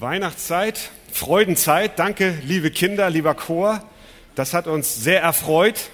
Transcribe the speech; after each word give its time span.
Weihnachtszeit, 0.00 0.90
Freudenzeit. 1.12 2.00
Danke, 2.00 2.36
liebe 2.44 2.72
Kinder, 2.72 3.10
lieber 3.10 3.34
Chor. 3.34 3.80
Das 4.34 4.52
hat 4.52 4.66
uns 4.66 4.96
sehr 4.96 5.22
erfreut. 5.22 5.90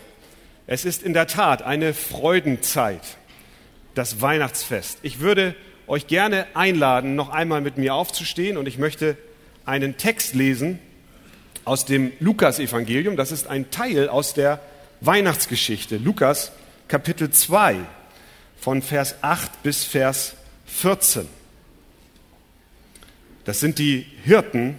Es 0.66 0.86
ist 0.86 1.02
in 1.02 1.12
der 1.12 1.26
Tat 1.26 1.62
eine 1.62 1.92
Freudenzeit, 1.92 3.02
das 3.94 4.22
Weihnachtsfest. 4.22 4.98
Ich 5.02 5.20
würde 5.20 5.54
euch 5.86 6.06
gerne 6.06 6.46
einladen, 6.54 7.14
noch 7.14 7.28
einmal 7.28 7.60
mit 7.60 7.76
mir 7.76 7.94
aufzustehen 7.94 8.56
und 8.56 8.66
ich 8.66 8.78
möchte 8.78 9.18
einen 9.66 9.98
Text 9.98 10.34
lesen 10.34 10.78
aus 11.66 11.84
dem 11.84 12.12
Lukas-Evangelium. 12.20 13.16
Das 13.16 13.32
ist 13.32 13.48
ein 13.48 13.70
Teil 13.70 14.08
aus 14.08 14.32
der 14.32 14.60
Weihnachtsgeschichte. 15.02 15.98
Lukas 15.98 16.52
Kapitel 16.88 17.30
2 17.30 17.76
von 18.58 18.80
Vers 18.80 19.16
8 19.20 19.62
bis 19.62 19.84
Vers 19.84 20.36
14. 20.64 21.39
Das 23.50 23.58
sind 23.58 23.80
die 23.80 24.06
Hirten, 24.22 24.78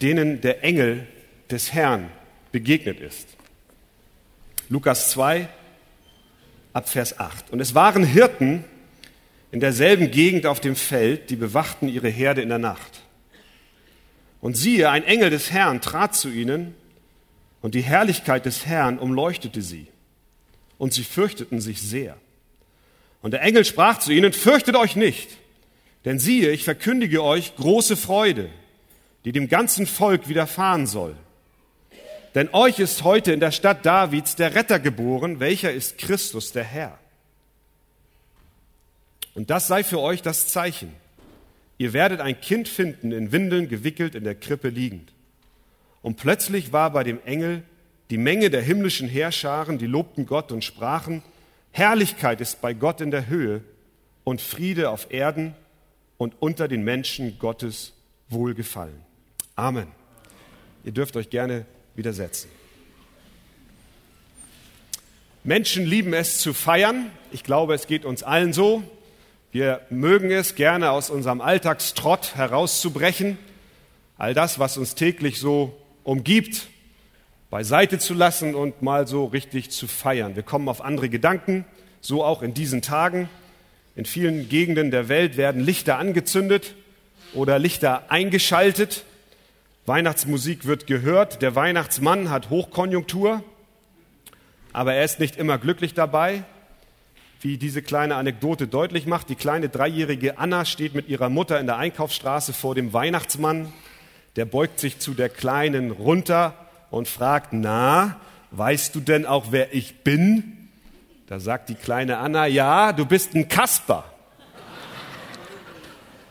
denen 0.00 0.40
der 0.40 0.64
Engel 0.64 1.06
des 1.50 1.74
Herrn 1.74 2.08
begegnet 2.50 2.98
ist. 2.98 3.28
Lukas 4.70 5.10
2 5.10 5.50
ab 6.72 6.88
Vers 6.88 7.20
8. 7.20 7.50
Und 7.50 7.60
es 7.60 7.74
waren 7.74 8.04
Hirten 8.04 8.64
in 9.52 9.60
derselben 9.60 10.10
Gegend 10.10 10.46
auf 10.46 10.60
dem 10.60 10.76
Feld, 10.76 11.28
die 11.28 11.36
bewachten 11.36 11.88
ihre 11.88 12.08
Herde 12.08 12.40
in 12.40 12.48
der 12.48 12.56
Nacht. 12.56 13.02
Und 14.40 14.56
siehe, 14.56 14.88
ein 14.88 15.04
Engel 15.04 15.28
des 15.28 15.50
Herrn 15.50 15.82
trat 15.82 16.14
zu 16.14 16.30
ihnen, 16.30 16.74
und 17.60 17.74
die 17.74 17.82
Herrlichkeit 17.82 18.46
des 18.46 18.64
Herrn 18.64 18.98
umleuchtete 18.98 19.60
sie, 19.60 19.88
und 20.78 20.94
sie 20.94 21.04
fürchteten 21.04 21.60
sich 21.60 21.82
sehr. 21.82 22.16
Und 23.20 23.32
der 23.32 23.42
Engel 23.42 23.66
sprach 23.66 23.98
zu 23.98 24.10
ihnen, 24.10 24.32
fürchtet 24.32 24.74
euch 24.74 24.96
nicht, 24.96 25.36
denn 26.04 26.18
siehe, 26.18 26.50
ich 26.50 26.64
verkündige 26.64 27.22
euch 27.22 27.56
große 27.56 27.96
Freude, 27.96 28.50
die 29.24 29.32
dem 29.32 29.48
ganzen 29.48 29.86
Volk 29.86 30.28
widerfahren 30.28 30.86
soll. 30.86 31.16
Denn 32.34 32.50
euch 32.52 32.78
ist 32.78 33.04
heute 33.04 33.32
in 33.32 33.40
der 33.40 33.50
Stadt 33.50 33.84
Davids 33.84 34.36
der 34.36 34.54
Retter 34.54 34.78
geboren, 34.78 35.40
welcher 35.40 35.72
ist 35.72 35.98
Christus 35.98 36.52
der 36.52 36.64
Herr. 36.64 36.98
Und 39.34 39.50
das 39.50 39.66
sei 39.66 39.84
für 39.84 40.00
euch 40.00 40.22
das 40.22 40.48
Zeichen. 40.48 40.92
Ihr 41.78 41.92
werdet 41.92 42.20
ein 42.20 42.40
Kind 42.40 42.68
finden, 42.68 43.12
in 43.12 43.32
Windeln 43.32 43.68
gewickelt, 43.68 44.14
in 44.14 44.24
der 44.24 44.34
Krippe 44.34 44.68
liegend. 44.68 45.12
Und 46.02 46.16
plötzlich 46.16 46.72
war 46.72 46.90
bei 46.90 47.04
dem 47.04 47.20
Engel 47.24 47.62
die 48.10 48.18
Menge 48.18 48.50
der 48.50 48.62
himmlischen 48.62 49.08
Heerscharen, 49.08 49.78
die 49.78 49.86
lobten 49.86 50.26
Gott 50.26 50.50
und 50.50 50.64
sprachen, 50.64 51.22
Herrlichkeit 51.70 52.40
ist 52.40 52.60
bei 52.60 52.72
Gott 52.72 53.00
in 53.00 53.10
der 53.10 53.28
Höhe 53.28 53.62
und 54.24 54.40
Friede 54.40 54.90
auf 54.90 55.12
Erden 55.12 55.54
und 56.18 56.34
unter 56.40 56.68
den 56.68 56.82
Menschen 56.82 57.38
Gottes 57.38 57.94
Wohlgefallen. 58.28 59.00
Amen. 59.56 59.88
Ihr 60.84 60.92
dürft 60.92 61.16
euch 61.16 61.30
gerne 61.30 61.64
widersetzen. 61.94 62.50
Menschen 65.44 65.86
lieben 65.86 66.12
es 66.12 66.40
zu 66.40 66.52
feiern. 66.52 67.10
Ich 67.32 67.42
glaube, 67.42 67.74
es 67.74 67.86
geht 67.86 68.04
uns 68.04 68.22
allen 68.22 68.52
so. 68.52 68.82
Wir 69.50 69.80
mögen 69.88 70.30
es 70.30 70.56
gerne 70.56 70.90
aus 70.90 71.08
unserem 71.08 71.40
Alltagstrott 71.40 72.34
herauszubrechen, 72.34 73.38
all 74.18 74.34
das, 74.34 74.58
was 74.58 74.76
uns 74.76 74.94
täglich 74.94 75.38
so 75.38 75.74
umgibt, 76.04 76.68
beiseite 77.48 77.98
zu 77.98 78.12
lassen 78.12 78.54
und 78.54 78.82
mal 78.82 79.06
so 79.06 79.24
richtig 79.24 79.70
zu 79.70 79.88
feiern. 79.88 80.36
Wir 80.36 80.42
kommen 80.42 80.68
auf 80.68 80.82
andere 80.82 81.08
Gedanken, 81.08 81.64
so 82.02 82.22
auch 82.24 82.42
in 82.42 82.52
diesen 82.52 82.82
Tagen. 82.82 83.30
In 83.98 84.04
vielen 84.04 84.48
Gegenden 84.48 84.92
der 84.92 85.08
Welt 85.08 85.36
werden 85.36 85.60
Lichter 85.60 85.98
angezündet 85.98 86.76
oder 87.34 87.58
Lichter 87.58 88.12
eingeschaltet. 88.12 89.02
Weihnachtsmusik 89.86 90.66
wird 90.66 90.86
gehört. 90.86 91.42
Der 91.42 91.56
Weihnachtsmann 91.56 92.30
hat 92.30 92.48
Hochkonjunktur, 92.48 93.42
aber 94.72 94.94
er 94.94 95.04
ist 95.04 95.18
nicht 95.18 95.36
immer 95.36 95.58
glücklich 95.58 95.94
dabei. 95.94 96.44
Wie 97.40 97.58
diese 97.58 97.82
kleine 97.82 98.14
Anekdote 98.14 98.68
deutlich 98.68 99.06
macht, 99.06 99.30
die 99.30 99.34
kleine 99.34 99.68
dreijährige 99.68 100.38
Anna 100.38 100.64
steht 100.64 100.94
mit 100.94 101.08
ihrer 101.08 101.28
Mutter 101.28 101.58
in 101.58 101.66
der 101.66 101.78
Einkaufsstraße 101.78 102.52
vor 102.52 102.76
dem 102.76 102.92
Weihnachtsmann. 102.92 103.72
Der 104.36 104.44
beugt 104.44 104.78
sich 104.78 105.00
zu 105.00 105.12
der 105.12 105.28
Kleinen 105.28 105.90
runter 105.90 106.54
und 106.92 107.08
fragt, 107.08 107.52
na, 107.52 108.20
weißt 108.52 108.94
du 108.94 109.00
denn 109.00 109.26
auch, 109.26 109.46
wer 109.50 109.74
ich 109.74 110.04
bin? 110.04 110.57
Da 111.28 111.38
sagt 111.38 111.68
die 111.68 111.74
kleine 111.74 112.16
Anna, 112.18 112.46
ja, 112.46 112.92
du 112.92 113.04
bist 113.04 113.34
ein 113.34 113.48
Kasper. 113.48 114.04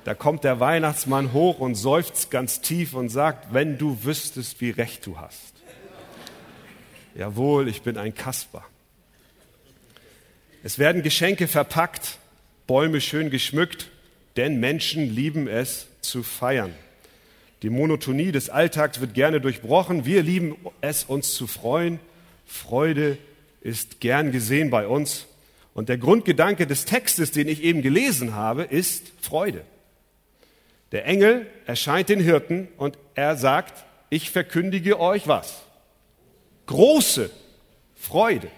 Da 0.06 0.16
kommt 0.16 0.44
der 0.44 0.60
Weihnachtsmann 0.60 1.34
hoch 1.34 1.60
und 1.60 1.76
seufzt 1.76 2.32
ganz 2.32 2.62
tief 2.62 2.94
und 2.94 3.10
sagt, 3.10 3.54
wenn 3.54 3.78
du 3.78 4.04
wüsstest, 4.04 4.60
wie 4.60 4.72
recht 4.72 5.06
du 5.06 5.20
hast. 5.20 5.54
Jawohl, 7.14 7.68
ich 7.68 7.84
bin 7.84 7.98
ein 7.98 8.16
Kasper. 8.16 8.64
Es 10.64 10.80
werden 10.80 11.04
Geschenke 11.04 11.48
verpackt, 11.48 12.18
Bäume 12.66 13.00
schön 13.00 13.30
geschmückt, 13.30 13.90
denn 14.36 14.60
Menschen 14.60 15.14
lieben 15.14 15.48
es 15.48 15.88
zu 16.02 16.24
feiern. 16.24 16.74
Die 17.62 17.70
Monotonie 17.70 18.32
des 18.32 18.50
Alltags 18.50 19.00
wird 19.00 19.14
gerne 19.14 19.42
durchbrochen. 19.42 20.06
Wir 20.06 20.24
lieben 20.24 20.56
es, 20.82 21.04
uns 21.04 21.34
zu 21.34 21.46
freuen. 21.48 22.00
Freude 22.46 23.18
ist 23.68 24.00
gern 24.00 24.32
gesehen 24.32 24.70
bei 24.70 24.88
uns. 24.88 25.28
Und 25.74 25.90
der 25.90 25.98
Grundgedanke 25.98 26.66
des 26.66 26.86
Textes, 26.86 27.32
den 27.32 27.48
ich 27.48 27.62
eben 27.62 27.82
gelesen 27.82 28.34
habe, 28.34 28.64
ist 28.64 29.12
Freude. 29.22 29.64
Der 30.94 31.06
Engel 31.06 31.48
erscheint 31.66 32.08
den 32.08 32.22
Hirten 32.22 32.70
und 32.78 32.98
er 33.14 33.36
sagt, 33.36 33.86
ich 34.10 34.32
verkündige 34.32 35.00
euch 35.00 35.28
was? 35.28 35.64
Große 36.66 37.30
Freude. 37.96 38.50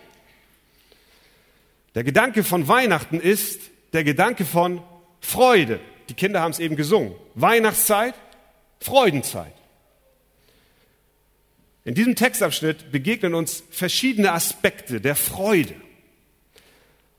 Der 1.95 2.03
Gedanke 2.03 2.43
von 2.43 2.67
Weihnachten 2.67 3.19
ist 3.19 3.61
der 3.93 4.03
Gedanke 4.03 4.45
von 4.45 4.81
Freude. 5.21 5.79
Die 6.07 6.13
Kinder 6.13 6.41
haben 6.41 6.51
es 6.51 6.59
eben 6.59 6.75
gesungen. 6.75 7.15
Weihnachtszeit, 7.33 8.13
Freudenzeit. 8.79 9.53
In 11.85 11.95
diesem 11.95 12.15
Textabschnitt 12.15 12.91
begegnen 12.91 13.33
uns 13.33 13.63
verschiedene 13.71 14.31
Aspekte 14.31 15.01
der 15.01 15.15
Freude. 15.15 15.75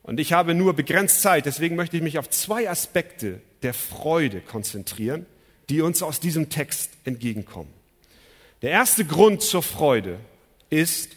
Und 0.03 0.21
ich 0.21 0.32
habe 0.32 0.54
nur 0.54 0.75
begrenzt 0.75 1.22
Zeit, 1.22 1.47
deswegen 1.47 1.76
möchte 1.76 1.97
ich 1.97 2.03
mich 2.03 2.19
auf 2.19 2.28
zwei 2.31 2.69
Aspekte 2.69 3.41
der 3.62 3.75
Freude 3.75 4.41
konzentrieren, 4.41 5.26
die 5.69 5.82
uns 5.82 6.03
aus 6.03 6.20
diesem 6.20 6.49
Text 6.50 6.91
entgegenkommen. 7.04 7.72
Der 8.62 8.70
erste 8.70 9.04
Grund 9.04 9.43
zur 9.43 9.62
Freude 9.62 10.19
ist, 10.69 11.16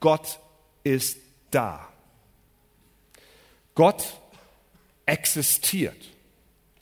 Gott 0.00 0.38
ist 0.84 1.18
da. 1.50 1.88
Gott 3.74 4.04
existiert. 5.04 5.96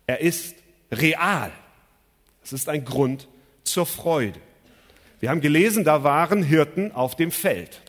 Er 0.07 0.21
ist 0.21 0.55
real. 0.93 1.53
Es 2.43 2.53
ist 2.53 2.69
ein 2.69 2.85
Grund 2.85 3.29
zur 3.63 3.87
Freude. 3.87 4.41
Wir 5.25 5.31
haben 5.31 5.41
gelesen, 5.41 5.85
da 5.85 6.05
waren 6.05 6.43
Hirten 6.43 6.93
auf 6.93 7.17
dem 7.17 7.31
Feld. 7.31 7.81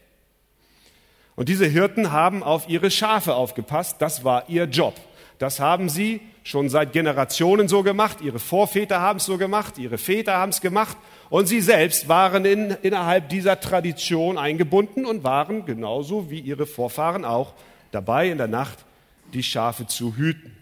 Und 1.36 1.50
diese 1.50 1.66
Hirten 1.66 2.14
haben 2.14 2.44
auf 2.44 2.70
ihre 2.70 2.90
Schafe 2.90 3.36
aufgepasst. 3.36 3.98
Das 4.00 4.24
war 4.24 4.48
ihr 4.48 4.64
Job. 4.68 4.96
Das 5.38 5.60
haben 5.60 5.90
sie 5.90 6.22
schon 6.46 6.70
seit 6.70 6.94
Generationen 6.94 7.68
so 7.68 7.84
gemacht. 7.84 8.22
Ihre 8.22 8.40
Vorväter 8.40 9.02
haben 9.02 9.18
es 9.18 9.26
so 9.26 9.38
gemacht. 9.38 9.78
Ihre 9.78 9.98
Väter 9.98 10.38
haben 10.38 10.52
es 10.52 10.62
gemacht. 10.62 10.96
Und 11.30 11.48
sie 11.48 11.60
selbst 11.60 12.08
waren 12.08 12.46
in, 12.46 12.70
innerhalb 12.84 13.28
dieser 13.28 13.60
Tradition 13.60 14.38
eingebunden 14.38 15.06
und 15.06 15.26
waren 15.26 15.66
genauso 15.66 16.32
wie 16.32 16.40
ihre 16.40 16.66
Vorfahren 16.66 17.26
auch 17.26 17.52
dabei, 17.92 18.30
in 18.30 18.38
der 18.38 18.48
Nacht 18.48 18.86
die 19.34 19.44
Schafe 19.44 19.88
zu 19.88 20.16
hüten. 20.16 20.56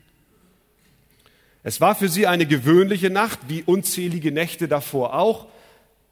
Es 1.61 1.79
war 1.79 1.93
für 1.93 2.09
sie 2.09 2.25
eine 2.25 2.47
gewöhnliche 2.47 3.11
Nacht, 3.11 3.37
wie 3.47 3.61
unzählige 3.61 4.31
Nächte 4.31 4.67
davor 4.67 5.13
auch. 5.13 5.52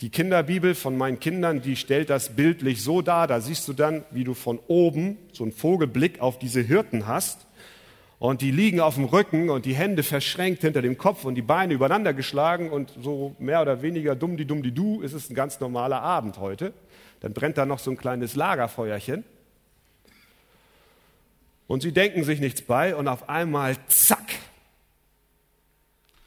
Die 0.02 0.10
Kinderbibel 0.10 0.74
von 0.74 0.98
meinen 0.98 1.20
Kindern, 1.20 1.62
die 1.62 1.76
stellt 1.76 2.10
das 2.10 2.36
bildlich 2.36 2.82
so 2.82 3.04
dar. 3.04 3.28
Da 3.28 3.40
siehst 3.40 3.68
du 3.68 3.74
dann, 3.74 4.04
wie 4.10 4.24
du 4.24 4.34
von 4.34 4.60
oben 4.68 5.20
so 5.32 5.44
einen 5.44 5.54
Vogelblick 5.54 6.22
auf 6.22 6.40
diese 6.40 6.60
Hirten 6.60 7.06
hast. 7.06 7.46
Und 8.18 8.42
die 8.42 8.50
liegen 8.50 8.80
auf 8.80 8.96
dem 8.96 9.06
Rücken 9.06 9.52
und 9.52 9.66
die 9.66 9.76
Hände 9.76 10.02
verschränkt 10.02 10.62
hinter 10.62 10.82
dem 10.82 10.98
Kopf 10.98 11.24
und 11.24 11.36
die 11.36 11.44
Beine 11.44 11.76
übereinander 11.76 12.14
geschlagen 12.14 12.72
und 12.72 12.92
so 13.00 13.36
mehr 13.38 13.62
oder 13.62 13.84
weniger 13.84 14.16
dumm 14.16 14.38
die 14.38 14.46
dumm 14.46 14.62
die 14.62 14.72
du 14.72 15.02
ist 15.02 15.14
es 15.14 15.30
ein 15.30 15.36
ganz 15.36 15.60
normaler 15.60 16.02
Abend 16.02 16.40
heute. 16.40 16.74
Dann 17.20 17.34
brennt 17.34 17.60
da 17.60 17.68
noch 17.68 17.80
so 17.80 17.92
ein 17.92 17.98
kleines 17.98 18.36
Lagerfeuerchen. 18.36 19.24
Und 21.68 21.84
sie 21.84 21.92
denken 21.92 22.24
sich 22.24 22.40
nichts 22.40 22.64
bei 22.64 22.96
und 22.96 23.08
auf 23.08 23.30
einmal, 23.30 23.76
zack, 23.88 24.34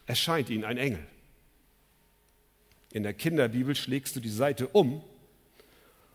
erscheint 0.07 0.49
ihnen 0.49 0.65
ein 0.65 0.79
Engel. 0.79 1.05
In 2.95 3.03
der 3.03 3.13
Kinderbibel 3.13 3.75
schlägst 3.75 4.15
du 4.15 4.21
die 4.21 4.31
Seite 4.31 4.69
um 4.69 5.03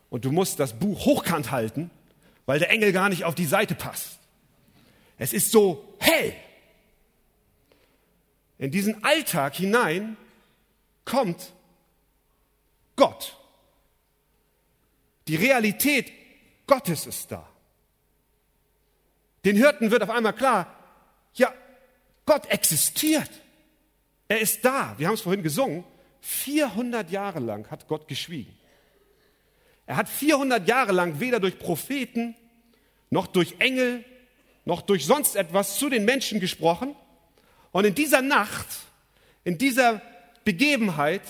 und 0.10 0.24
du 0.24 0.32
musst 0.32 0.62
das 0.62 0.80
Buch 0.80 1.06
hochkant 1.06 1.52
halten, 1.52 1.92
weil 2.46 2.60
der 2.60 2.70
Engel 2.70 2.94
gar 2.94 3.10
nicht 3.10 3.26
auf 3.26 3.36
die 3.36 3.46
Seite 3.46 3.76
passt. 3.76 4.18
Es 5.18 5.34
ist 5.34 5.52
so 5.52 5.94
hell. 6.00 6.34
In 8.60 8.72
diesen 8.72 9.04
Alltag 9.04 9.56
hinein 9.56 10.16
kommt 11.04 11.52
Gott. 12.96 13.36
Die 15.28 15.36
Realität 15.36 16.14
Gottes 16.66 17.06
ist 17.06 17.30
da. 17.30 17.46
Den 19.44 19.58
Hirten 19.58 19.92
wird 19.92 20.02
auf 20.02 20.10
einmal 20.10 20.34
klar, 20.34 20.74
ja, 21.34 21.54
Gott 22.26 22.46
existiert. 22.46 23.30
Er 24.30 24.40
ist 24.40 24.64
da. 24.64 24.96
Wir 24.98 25.08
haben 25.08 25.16
es 25.16 25.22
vorhin 25.22 25.44
gesungen. 25.44 25.84
400 26.22 27.12
Jahre 27.12 27.40
lang 27.40 27.70
hat 27.72 27.88
Gott 27.88 28.08
geschwiegen. 28.08 28.58
Er 29.86 29.98
hat 29.98 30.10
400 30.10 30.68
Jahre 30.68 30.92
lang 30.92 31.20
weder 31.20 31.40
durch 31.40 31.58
Propheten 31.58 32.36
noch 33.10 33.28
durch 33.28 33.56
Engel 33.60 34.04
noch 34.66 34.82
durch 34.82 35.06
sonst 35.06 35.36
etwas 35.36 35.78
zu 35.78 35.90
den 35.90 36.06
Menschen 36.06 36.40
gesprochen. 36.40 36.96
Und 37.72 37.86
in 37.86 37.96
dieser 37.96 38.22
Nacht, 38.22 38.68
in 39.44 39.58
dieser 39.58 40.02
Begebenheit 40.46 41.22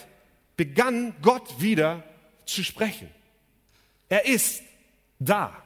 begann 0.57 1.15
Gott 1.21 1.61
wieder 1.61 2.03
zu 2.45 2.63
sprechen. 2.63 3.09
Er 4.09 4.25
ist 4.25 4.61
da. 5.19 5.63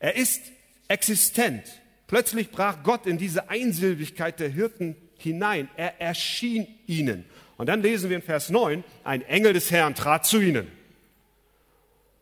Er 0.00 0.16
ist 0.16 0.42
existent. 0.88 1.64
Plötzlich 2.08 2.50
brach 2.50 2.82
Gott 2.82 3.06
in 3.06 3.18
diese 3.18 3.50
Einsilbigkeit 3.50 4.40
der 4.40 4.48
Hirten 4.48 4.96
hinein. 5.18 5.68
Er 5.76 6.00
erschien 6.00 6.66
ihnen. 6.86 7.24
Und 7.58 7.66
dann 7.66 7.82
lesen 7.82 8.08
wir 8.08 8.16
in 8.16 8.22
Vers 8.22 8.50
9, 8.50 8.84
ein 9.04 9.22
Engel 9.22 9.52
des 9.52 9.70
Herrn 9.70 9.94
trat 9.94 10.24
zu 10.24 10.40
ihnen. 10.40 10.70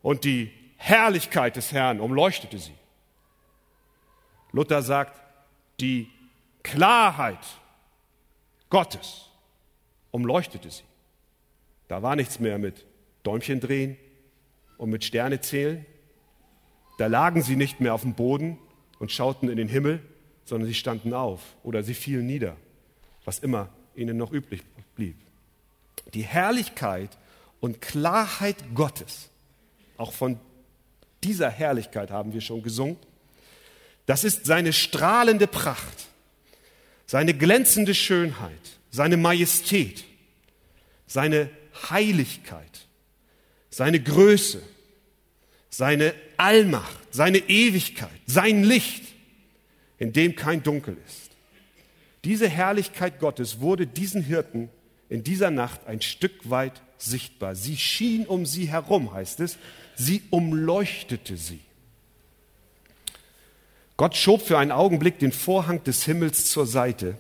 Und 0.03 0.25
die 0.25 0.51
Herrlichkeit 0.79 1.57
des 1.57 1.73
Herrn 1.73 2.01
umleuchtete 2.01 2.59
sie. 2.59 2.75
Luther 4.53 4.83
sagt, 4.83 5.21
die 5.79 6.09
Klarheit 6.63 7.39
Gottes 8.71 9.31
umleuchtete 10.11 10.71
sie. 10.71 10.85
Da 11.89 12.03
war 12.03 12.17
nichts 12.17 12.41
mehr 12.41 12.59
mit 12.59 12.87
Däumchen 13.23 13.61
drehen 13.61 13.99
und 14.79 14.89
mit 14.91 15.05
Sterne 15.05 15.41
zählen. 15.41 15.85
Da 16.99 17.09
lagen 17.09 17.43
sie 17.43 17.57
nicht 17.57 17.81
mehr 17.81 17.93
auf 17.93 18.03
dem 18.03 18.15
Boden 18.15 18.59
und 18.99 19.13
schauten 19.13 19.51
in 19.51 19.59
den 19.59 19.69
Himmel, 19.69 20.01
sondern 20.45 20.67
sie 20.67 20.75
standen 20.75 21.13
auf 21.13 21.43
oder 21.63 21.83
sie 21.83 21.95
fielen 21.95 22.27
nieder, 22.27 22.57
was 23.27 23.39
immer 23.39 23.69
ihnen 23.95 24.17
noch 24.17 24.33
übrig 24.33 24.63
blieb. 24.95 25.26
Die 26.15 26.23
Herrlichkeit 26.23 27.11
und 27.61 27.81
Klarheit 27.81 28.57
Gottes, 28.75 29.29
auch 29.97 30.13
von 30.13 30.39
dieser 31.25 31.51
Herrlichkeit 31.51 32.11
haben 32.11 32.33
wir 32.33 32.41
schon 32.41 32.63
gesungen, 32.63 32.97
das 34.07 34.23
ist 34.23 34.47
seine 34.47 34.73
strahlende 34.73 35.47
Pracht, 35.47 36.07
seine 37.07 37.35
glänzende 37.35 37.95
Schönheit, 37.95 38.53
seine 38.91 39.17
Majestät, 39.17 40.05
seine 41.07 41.51
Heiligkeit, 41.91 42.87
seine 43.71 44.01
Größe, 44.01 44.63
seine 45.71 46.15
Allmacht, 46.37 46.99
seine 47.11 47.39
Ewigkeit, 47.39 48.09
sein 48.27 48.65
Licht, 48.65 49.05
in 49.99 50.13
dem 50.13 50.37
kein 50.37 50.63
Dunkel 50.63 50.97
ist. 51.07 51.31
Diese 52.25 52.49
Herrlichkeit 52.49 53.19
Gottes 53.21 53.61
wurde 53.61 53.87
diesen 53.87 54.23
Hirten 54.23 54.71
in 55.09 55.23
dieser 55.23 55.51
Nacht 55.51 55.87
ein 55.87 56.01
Stück 56.01 56.51
weit 56.51 56.83
sichtbar. 56.99 57.55
Sie 57.55 57.77
schien 57.77 58.27
um 58.27 58.47
sie 58.47 58.69
herum, 58.69 59.13
heißt 59.13 59.41
es, 59.41 59.59
sie 59.95 60.23
umleuchtete 60.31 61.37
sie. 61.37 61.61
Gott 63.97 64.15
schob 64.15 64.43
für 64.43 64.59
einen 64.59 64.73
Augenblick 64.73 65.19
den 65.19 65.33
Vorhang 65.33 65.83
des 65.85 66.05
Himmels 66.05 66.51
zur 66.51 66.67
Seite, 66.67 67.17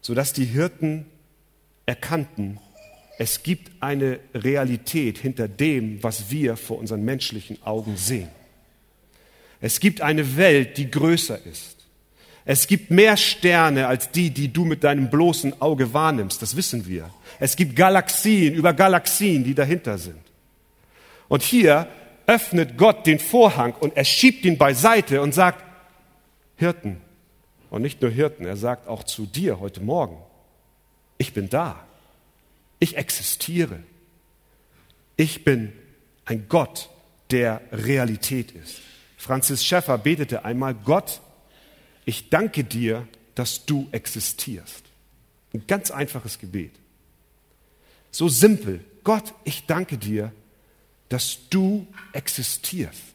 sodass 0.00 0.32
die 0.32 0.46
Hirten 0.46 1.06
erkannten, 1.86 2.58
es 3.18 3.42
gibt 3.42 3.70
eine 3.80 4.18
Realität 4.34 5.18
hinter 5.18 5.46
dem, 5.46 6.02
was 6.02 6.30
wir 6.30 6.56
vor 6.56 6.78
unseren 6.78 7.04
menschlichen 7.04 7.62
Augen 7.62 7.96
sehen. 7.96 8.28
Es 9.60 9.78
gibt 9.78 10.00
eine 10.00 10.36
Welt, 10.36 10.78
die 10.78 10.90
größer 10.90 11.44
ist. 11.46 11.83
Es 12.44 12.66
gibt 12.66 12.90
mehr 12.90 13.16
Sterne 13.16 13.86
als 13.86 14.10
die, 14.10 14.30
die 14.30 14.52
du 14.52 14.64
mit 14.64 14.84
deinem 14.84 15.08
bloßen 15.08 15.60
Auge 15.62 15.94
wahrnimmst. 15.94 16.42
Das 16.42 16.56
wissen 16.56 16.86
wir. 16.86 17.08
Es 17.40 17.56
gibt 17.56 17.74
Galaxien 17.74 18.54
über 18.54 18.74
Galaxien, 18.74 19.44
die 19.44 19.54
dahinter 19.54 19.96
sind. 19.96 20.20
Und 21.28 21.42
hier 21.42 21.88
öffnet 22.26 22.76
Gott 22.76 23.06
den 23.06 23.18
Vorhang 23.18 23.74
und 23.80 23.96
er 23.96 24.04
schiebt 24.04 24.44
ihn 24.44 24.58
beiseite 24.58 25.22
und 25.22 25.32
sagt, 25.32 25.64
Hirten, 26.56 27.00
und 27.70 27.82
nicht 27.82 28.02
nur 28.02 28.10
Hirten, 28.10 28.44
er 28.46 28.56
sagt 28.56 28.88
auch 28.88 29.04
zu 29.04 29.26
dir 29.26 29.58
heute 29.58 29.80
Morgen, 29.80 30.18
ich 31.18 31.32
bin 31.32 31.48
da. 31.48 31.84
Ich 32.78 32.96
existiere. 32.96 33.78
Ich 35.16 35.44
bin 35.44 35.72
ein 36.24 36.46
Gott, 36.48 36.90
der 37.30 37.60
Realität 37.72 38.52
ist. 38.52 38.80
Franzis 39.16 39.64
Schäffer 39.64 39.96
betete 39.96 40.44
einmal, 40.44 40.74
Gott, 40.74 41.20
ich 42.04 42.30
danke 42.30 42.64
dir, 42.64 43.06
dass 43.34 43.64
du 43.66 43.88
existierst. 43.92 44.84
Ein 45.52 45.66
ganz 45.66 45.90
einfaches 45.90 46.38
Gebet. 46.38 46.72
So 48.10 48.28
simpel. 48.28 48.84
Gott, 49.02 49.34
ich 49.44 49.66
danke 49.66 49.98
dir, 49.98 50.32
dass 51.08 51.38
du 51.50 51.86
existierst. 52.12 53.14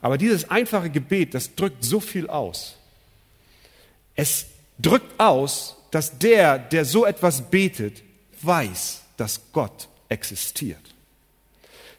Aber 0.00 0.16
dieses 0.18 0.48
einfache 0.50 0.90
Gebet, 0.90 1.34
das 1.34 1.54
drückt 1.54 1.84
so 1.84 2.00
viel 2.00 2.28
aus. 2.28 2.76
Es 4.14 4.46
drückt 4.78 5.18
aus, 5.20 5.76
dass 5.90 6.18
der, 6.18 6.58
der 6.58 6.84
so 6.84 7.04
etwas 7.04 7.50
betet, 7.50 8.02
weiß, 8.42 9.02
dass 9.16 9.40
Gott 9.52 9.88
existiert. 10.08 10.80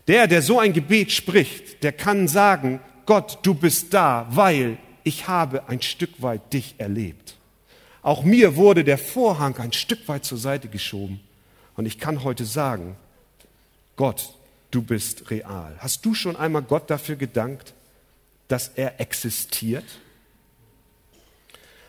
Der, 0.07 0.27
der 0.27 0.41
so 0.41 0.59
ein 0.59 0.73
Gebet 0.73 1.11
spricht, 1.11 1.83
der 1.83 1.91
kann 1.91 2.27
sagen, 2.27 2.79
Gott, 3.05 3.39
du 3.43 3.53
bist 3.53 3.93
da, 3.93 4.27
weil 4.31 4.77
ich 5.03 5.27
habe 5.27 5.67
ein 5.69 5.81
Stück 5.81 6.21
weit 6.21 6.53
dich 6.53 6.75
erlebt. 6.77 7.35
Auch 8.01 8.23
mir 8.23 8.55
wurde 8.55 8.83
der 8.83 8.97
Vorhang 8.97 9.57
ein 9.57 9.73
Stück 9.73 10.07
weit 10.07 10.25
zur 10.25 10.37
Seite 10.37 10.67
geschoben 10.67 11.19
und 11.75 11.85
ich 11.85 11.99
kann 11.99 12.23
heute 12.23 12.45
sagen, 12.45 12.95
Gott, 13.95 14.33
du 14.71 14.81
bist 14.81 15.29
real. 15.29 15.75
Hast 15.79 16.05
du 16.05 16.13
schon 16.13 16.35
einmal 16.35 16.63
Gott 16.63 16.89
dafür 16.89 17.15
gedankt, 17.15 17.73
dass 18.47 18.69
er 18.69 18.99
existiert? 18.99 19.85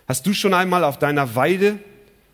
Hast 0.07 0.27
du 0.27 0.35
schon 0.35 0.53
einmal 0.53 0.85
auf 0.85 0.99
deiner 0.99 1.35
Weide, 1.35 1.79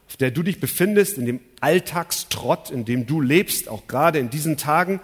auf 0.09 0.17
der 0.17 0.31
du 0.31 0.43
dich 0.43 0.59
befindest, 0.59 1.19
in 1.19 1.27
dem 1.27 1.41
Alltagstrott, 1.61 2.71
in 2.71 2.85
dem 2.85 3.07
du 3.07 3.21
lebst, 3.21 3.69
auch 3.69 3.87
gerade 3.87 4.19
in 4.19 4.31
diesen 4.31 4.57
Tagen, 4.57 5.01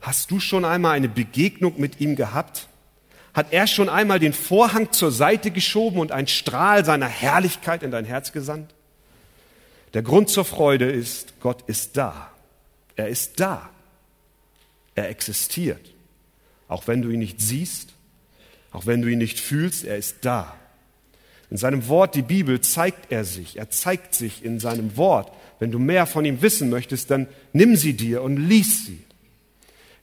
hast 0.00 0.30
du 0.30 0.40
schon 0.40 0.64
einmal 0.64 0.96
eine 0.96 1.08
Begegnung 1.08 1.80
mit 1.80 2.00
ihm 2.00 2.16
gehabt? 2.16 2.68
Hat 3.34 3.52
er 3.52 3.66
schon 3.66 3.88
einmal 3.88 4.18
den 4.18 4.32
Vorhang 4.32 4.92
zur 4.92 5.12
Seite 5.12 5.50
geschoben 5.50 6.00
und 6.00 6.12
einen 6.12 6.28
Strahl 6.28 6.84
seiner 6.84 7.08
Herrlichkeit 7.08 7.82
in 7.82 7.90
dein 7.90 8.04
Herz 8.04 8.32
gesandt? 8.32 8.74
Der 9.94 10.02
Grund 10.02 10.28
zur 10.28 10.44
Freude 10.44 10.90
ist, 10.90 11.40
Gott 11.40 11.62
ist 11.66 11.96
da. 11.96 12.30
Er 12.96 13.08
ist 13.08 13.40
da. 13.40 13.70
Er 14.94 15.08
existiert. 15.08 15.94
Auch 16.66 16.86
wenn 16.86 17.02
du 17.02 17.10
ihn 17.10 17.20
nicht 17.20 17.40
siehst, 17.40 17.90
auch 18.72 18.86
wenn 18.86 19.00
du 19.00 19.08
ihn 19.08 19.18
nicht 19.18 19.40
fühlst, 19.40 19.84
er 19.84 19.96
ist 19.96 20.18
da. 20.22 20.54
In 21.50 21.56
seinem 21.56 21.88
Wort, 21.88 22.14
die 22.14 22.22
Bibel, 22.22 22.60
zeigt 22.60 23.10
er 23.10 23.24
sich. 23.24 23.56
Er 23.56 23.70
zeigt 23.70 24.14
sich 24.14 24.44
in 24.44 24.60
seinem 24.60 24.96
Wort. 24.96 25.32
Wenn 25.58 25.70
du 25.70 25.78
mehr 25.78 26.06
von 26.06 26.24
ihm 26.24 26.42
wissen 26.42 26.68
möchtest, 26.68 27.10
dann 27.10 27.26
nimm 27.54 27.76
sie 27.76 27.94
dir 27.94 28.22
und 28.22 28.36
lies 28.36 28.84
sie. 28.84 29.02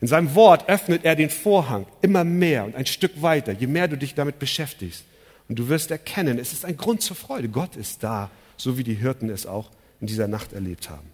In 0.05 0.09
seinem 0.09 0.35
Wort 0.35 0.69
öffnet 0.69 1.03
er 1.03 1.15
den 1.15 1.31
Vorhang 1.31 1.88
immer 2.03 2.24
mehr 2.24 2.63
und 2.63 2.75
ein 2.75 2.85
Stück 2.85 3.24
weiter, 3.24 3.53
je 3.53 3.65
mehr 3.65 3.88
du 3.88 3.97
dich 3.97 4.13
damit 4.13 4.38
beschäftigst. 4.38 5.03
Und 5.50 5.57
du 5.57 5.67
wirst 5.67 5.89
erkennen, 5.89 6.38
es 6.38 6.53
ist 6.53 6.63
ein 6.63 6.77
Grund 6.77 7.01
zur 7.01 7.15
Freude. 7.15 7.50
Gott 7.50 7.75
ist 7.75 8.03
da, 8.03 8.29
so 8.55 8.77
wie 8.77 8.83
die 8.83 8.93
Hirten 8.93 9.31
es 9.31 9.47
auch 9.47 9.71
in 10.00 10.05
dieser 10.05 10.27
Nacht 10.27 10.53
erlebt 10.53 10.91
haben. 10.91 11.09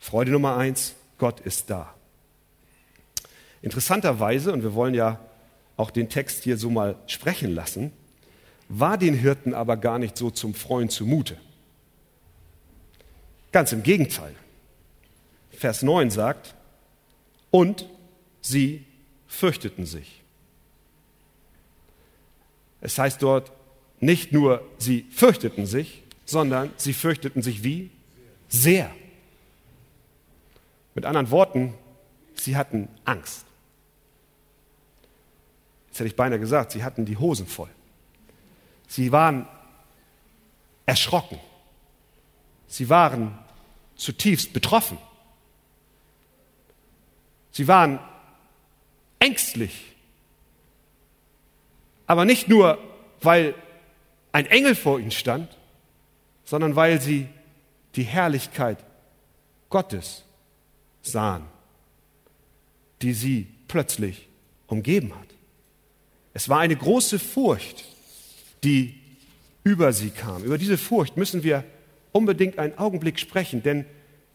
Freude 0.00 0.32
Nummer 0.32 0.56
eins, 0.56 0.96
Gott 1.18 1.38
ist 1.38 1.70
da. 1.70 1.94
Interessanterweise, 3.62 4.52
und 4.52 4.64
wir 4.64 4.74
wollen 4.74 4.94
ja 4.94 5.20
auch 5.76 5.92
den 5.92 6.08
Text 6.08 6.42
hier 6.42 6.56
so 6.56 6.70
mal 6.70 6.96
sprechen 7.06 7.54
lassen, 7.54 7.92
war 8.68 8.98
den 8.98 9.14
Hirten 9.14 9.54
aber 9.54 9.76
gar 9.76 10.00
nicht 10.00 10.18
so 10.18 10.32
zum 10.32 10.54
Freuen 10.54 10.88
zumute. 10.88 11.36
Ganz 13.52 13.70
im 13.70 13.84
Gegenteil. 13.84 14.34
Vers 15.52 15.82
9 15.82 16.10
sagt, 16.10 16.56
und 17.54 17.88
sie 18.40 18.84
fürchteten 19.28 19.86
sich. 19.86 20.24
Es 22.80 22.98
heißt 22.98 23.22
dort 23.22 23.52
nicht 24.00 24.32
nur, 24.32 24.68
sie 24.78 25.06
fürchteten 25.12 25.64
sich, 25.64 26.02
sondern 26.24 26.72
sie 26.78 26.92
fürchteten 26.92 27.42
sich 27.42 27.62
wie? 27.62 27.92
Sehr. 28.48 28.90
Mit 30.96 31.04
anderen 31.04 31.30
Worten, 31.30 31.74
sie 32.34 32.56
hatten 32.56 32.88
Angst. 33.04 33.46
Jetzt 35.86 36.00
hätte 36.00 36.08
ich 36.08 36.16
beinahe 36.16 36.40
gesagt, 36.40 36.72
sie 36.72 36.82
hatten 36.82 37.04
die 37.04 37.18
Hosen 37.18 37.46
voll. 37.46 37.70
Sie 38.88 39.12
waren 39.12 39.46
erschrocken. 40.86 41.38
Sie 42.66 42.88
waren 42.88 43.38
zutiefst 43.94 44.52
betroffen. 44.52 44.98
Sie 47.54 47.68
waren 47.68 48.00
ängstlich. 49.20 49.94
Aber 52.04 52.24
nicht 52.24 52.48
nur, 52.48 52.78
weil 53.22 53.54
ein 54.32 54.46
Engel 54.46 54.74
vor 54.74 54.98
ihnen 54.98 55.12
stand, 55.12 55.56
sondern 56.44 56.74
weil 56.74 57.00
sie 57.00 57.28
die 57.94 58.02
Herrlichkeit 58.02 58.78
Gottes 59.70 60.24
sahen, 61.00 61.44
die 63.02 63.14
sie 63.14 63.46
plötzlich 63.68 64.28
umgeben 64.66 65.14
hat. 65.14 65.28
Es 66.32 66.48
war 66.48 66.58
eine 66.58 66.74
große 66.74 67.20
Furcht, 67.20 67.84
die 68.64 69.00
über 69.62 69.92
sie 69.92 70.10
kam. 70.10 70.42
Über 70.42 70.58
diese 70.58 70.76
Furcht 70.76 71.16
müssen 71.16 71.44
wir 71.44 71.62
unbedingt 72.10 72.58
einen 72.58 72.76
Augenblick 72.78 73.20
sprechen, 73.20 73.62
denn 73.62 73.86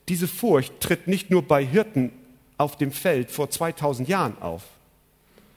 diese 0.08 0.30
Furcht 0.30 0.80
tritt 0.80 1.08
nicht 1.08 1.30
nur 1.30 1.42
bei 1.42 1.66
Hirten 1.66 2.14
auf 2.60 2.76
dem 2.76 2.92
Feld 2.92 3.32
vor 3.32 3.50
2000 3.50 4.08
Jahren 4.08 4.40
auf, 4.42 4.64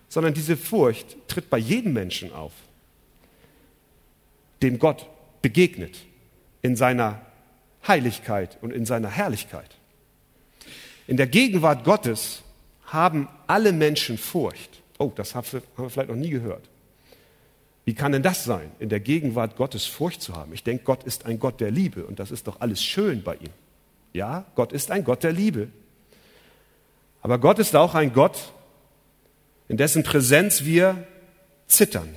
sondern 0.08 0.32
diese 0.32 0.56
Furcht 0.56 1.16
tritt 1.28 1.50
bei 1.50 1.58
jedem 1.58 1.92
Menschen 1.92 2.32
auf, 2.32 2.52
dem 4.62 4.78
Gott 4.78 5.06
begegnet 5.42 5.98
in 6.62 6.76
seiner 6.76 7.20
Heiligkeit 7.86 8.56
und 8.62 8.72
in 8.72 8.86
seiner 8.86 9.08
Herrlichkeit. 9.08 9.76
In 11.08 11.16
der 11.16 11.26
Gegenwart 11.26 11.84
Gottes 11.84 12.42
haben 12.86 13.28
alle 13.48 13.72
Menschen 13.72 14.16
Furcht. 14.16 14.80
Oh, 14.98 15.10
das 15.14 15.34
haben 15.34 15.46
wir 15.76 15.90
vielleicht 15.90 16.08
noch 16.08 16.16
nie 16.16 16.30
gehört. 16.30 16.68
Wie 17.84 17.94
kann 17.94 18.12
denn 18.12 18.22
das 18.22 18.44
sein, 18.44 18.70
in 18.78 18.88
der 18.90 19.00
Gegenwart 19.00 19.56
Gottes 19.56 19.86
Furcht 19.86 20.22
zu 20.22 20.36
haben? 20.36 20.52
Ich 20.52 20.62
denke, 20.62 20.84
Gott 20.84 21.02
ist 21.02 21.26
ein 21.26 21.40
Gott 21.40 21.60
der 21.60 21.72
Liebe 21.72 22.06
und 22.06 22.20
das 22.20 22.30
ist 22.30 22.46
doch 22.46 22.60
alles 22.60 22.80
schön 22.80 23.24
bei 23.24 23.34
ihm. 23.34 23.50
Ja, 24.12 24.44
Gott 24.54 24.72
ist 24.72 24.92
ein 24.92 25.02
Gott 25.02 25.24
der 25.24 25.32
Liebe. 25.32 25.68
Aber 27.22 27.38
Gott 27.38 27.58
ist 27.58 27.74
auch 27.76 27.94
ein 27.94 28.12
Gott, 28.12 28.52
in 29.68 29.76
dessen 29.76 30.02
Präsenz 30.02 30.64
wir 30.64 31.06
zittern. 31.68 32.14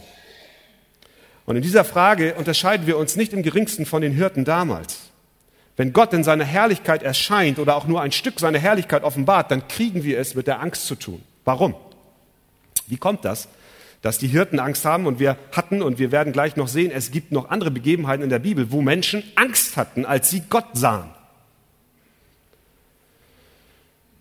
Und 1.45 1.55
in 1.55 1.61
dieser 1.61 1.85
Frage 1.85 2.33
unterscheiden 2.35 2.87
wir 2.87 2.97
uns 2.97 3.15
nicht 3.15 3.31
im 3.31 3.43
geringsten 3.43 3.85
von 3.85 4.01
den 4.01 4.11
Hirten 4.11 4.45
damals. 4.45 4.97
Wenn 5.77 5.93
Gott 5.93 6.13
in 6.13 6.23
seiner 6.23 6.45
Herrlichkeit 6.45 7.03
erscheint 7.03 7.59
oder 7.59 7.75
auch 7.75 7.85
nur 7.85 8.01
ein 8.01 8.11
Stück 8.11 8.39
seiner 8.39 8.59
Herrlichkeit 8.59 9.03
offenbart, 9.03 9.51
dann 9.51 9.67
kriegen 9.67 10.03
wir 10.03 10.19
es 10.19 10.33
mit 10.33 10.47
der 10.47 10.61
Angst 10.61 10.87
zu 10.87 10.95
tun. 10.95 11.21
Warum? 11.43 11.75
Wie 12.87 12.97
kommt 12.97 13.25
das, 13.25 13.47
dass 14.01 14.17
die 14.17 14.27
Hirten 14.27 14.59
Angst 14.59 14.85
haben 14.85 15.05
und 15.05 15.19
wir 15.19 15.37
hatten 15.51 15.81
und 15.81 15.99
wir 15.99 16.11
werden 16.11 16.33
gleich 16.33 16.55
noch 16.55 16.67
sehen, 16.67 16.91
es 16.91 17.11
gibt 17.11 17.31
noch 17.31 17.49
andere 17.49 17.71
Begebenheiten 17.71 18.23
in 18.23 18.29
der 18.29 18.39
Bibel, 18.39 18.71
wo 18.71 18.81
Menschen 18.81 19.23
Angst 19.35 19.77
hatten, 19.77 20.05
als 20.05 20.29
sie 20.29 20.43
Gott 20.49 20.67
sahen. 20.73 21.09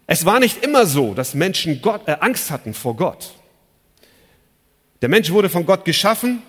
Es 0.06 0.26
war 0.26 0.40
nicht 0.40 0.64
immer 0.64 0.86
so, 0.86 1.14
dass 1.14 1.34
Menschen 1.34 1.80
Gott, 1.80 2.02
äh, 2.06 2.16
Angst 2.20 2.50
hatten 2.50 2.74
vor 2.74 2.96
Gott. 2.96 3.32
Der 5.00 5.08
Mensch 5.08 5.30
wurde 5.30 5.48
von 5.48 5.66
Gott 5.66 5.84
geschaffen, 5.84 6.42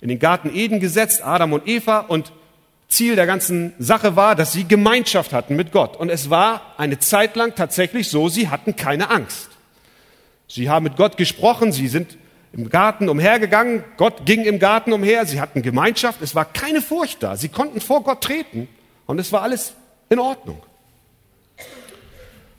in 0.00 0.08
den 0.08 0.18
Garten 0.18 0.54
Eden 0.54 0.80
gesetzt, 0.80 1.22
Adam 1.24 1.52
und 1.52 1.66
Eva, 1.66 2.00
und 2.00 2.32
Ziel 2.88 3.16
der 3.16 3.26
ganzen 3.26 3.72
Sache 3.78 4.16
war, 4.16 4.34
dass 4.34 4.52
sie 4.52 4.64
Gemeinschaft 4.64 5.32
hatten 5.32 5.56
mit 5.56 5.72
Gott. 5.72 5.96
Und 5.96 6.08
es 6.08 6.30
war 6.30 6.74
eine 6.76 6.98
Zeit 6.98 7.36
lang 7.36 7.54
tatsächlich 7.54 8.08
so, 8.08 8.28
sie 8.28 8.48
hatten 8.48 8.76
keine 8.76 9.10
Angst. 9.10 9.48
Sie 10.48 10.70
haben 10.70 10.84
mit 10.84 10.96
Gott 10.96 11.16
gesprochen, 11.16 11.72
sie 11.72 11.88
sind 11.88 12.16
im 12.52 12.70
Garten 12.70 13.08
umhergegangen, 13.08 13.84
Gott 13.96 14.24
ging 14.24 14.44
im 14.44 14.58
Garten 14.58 14.92
umher, 14.92 15.26
sie 15.26 15.40
hatten 15.40 15.62
Gemeinschaft, 15.62 16.22
es 16.22 16.34
war 16.34 16.44
keine 16.44 16.80
Furcht 16.80 17.22
da, 17.22 17.36
sie 17.36 17.48
konnten 17.48 17.80
vor 17.80 18.02
Gott 18.02 18.22
treten 18.22 18.68
und 19.06 19.18
es 19.18 19.32
war 19.32 19.42
alles 19.42 19.74
in 20.08 20.18
Ordnung. 20.18 20.62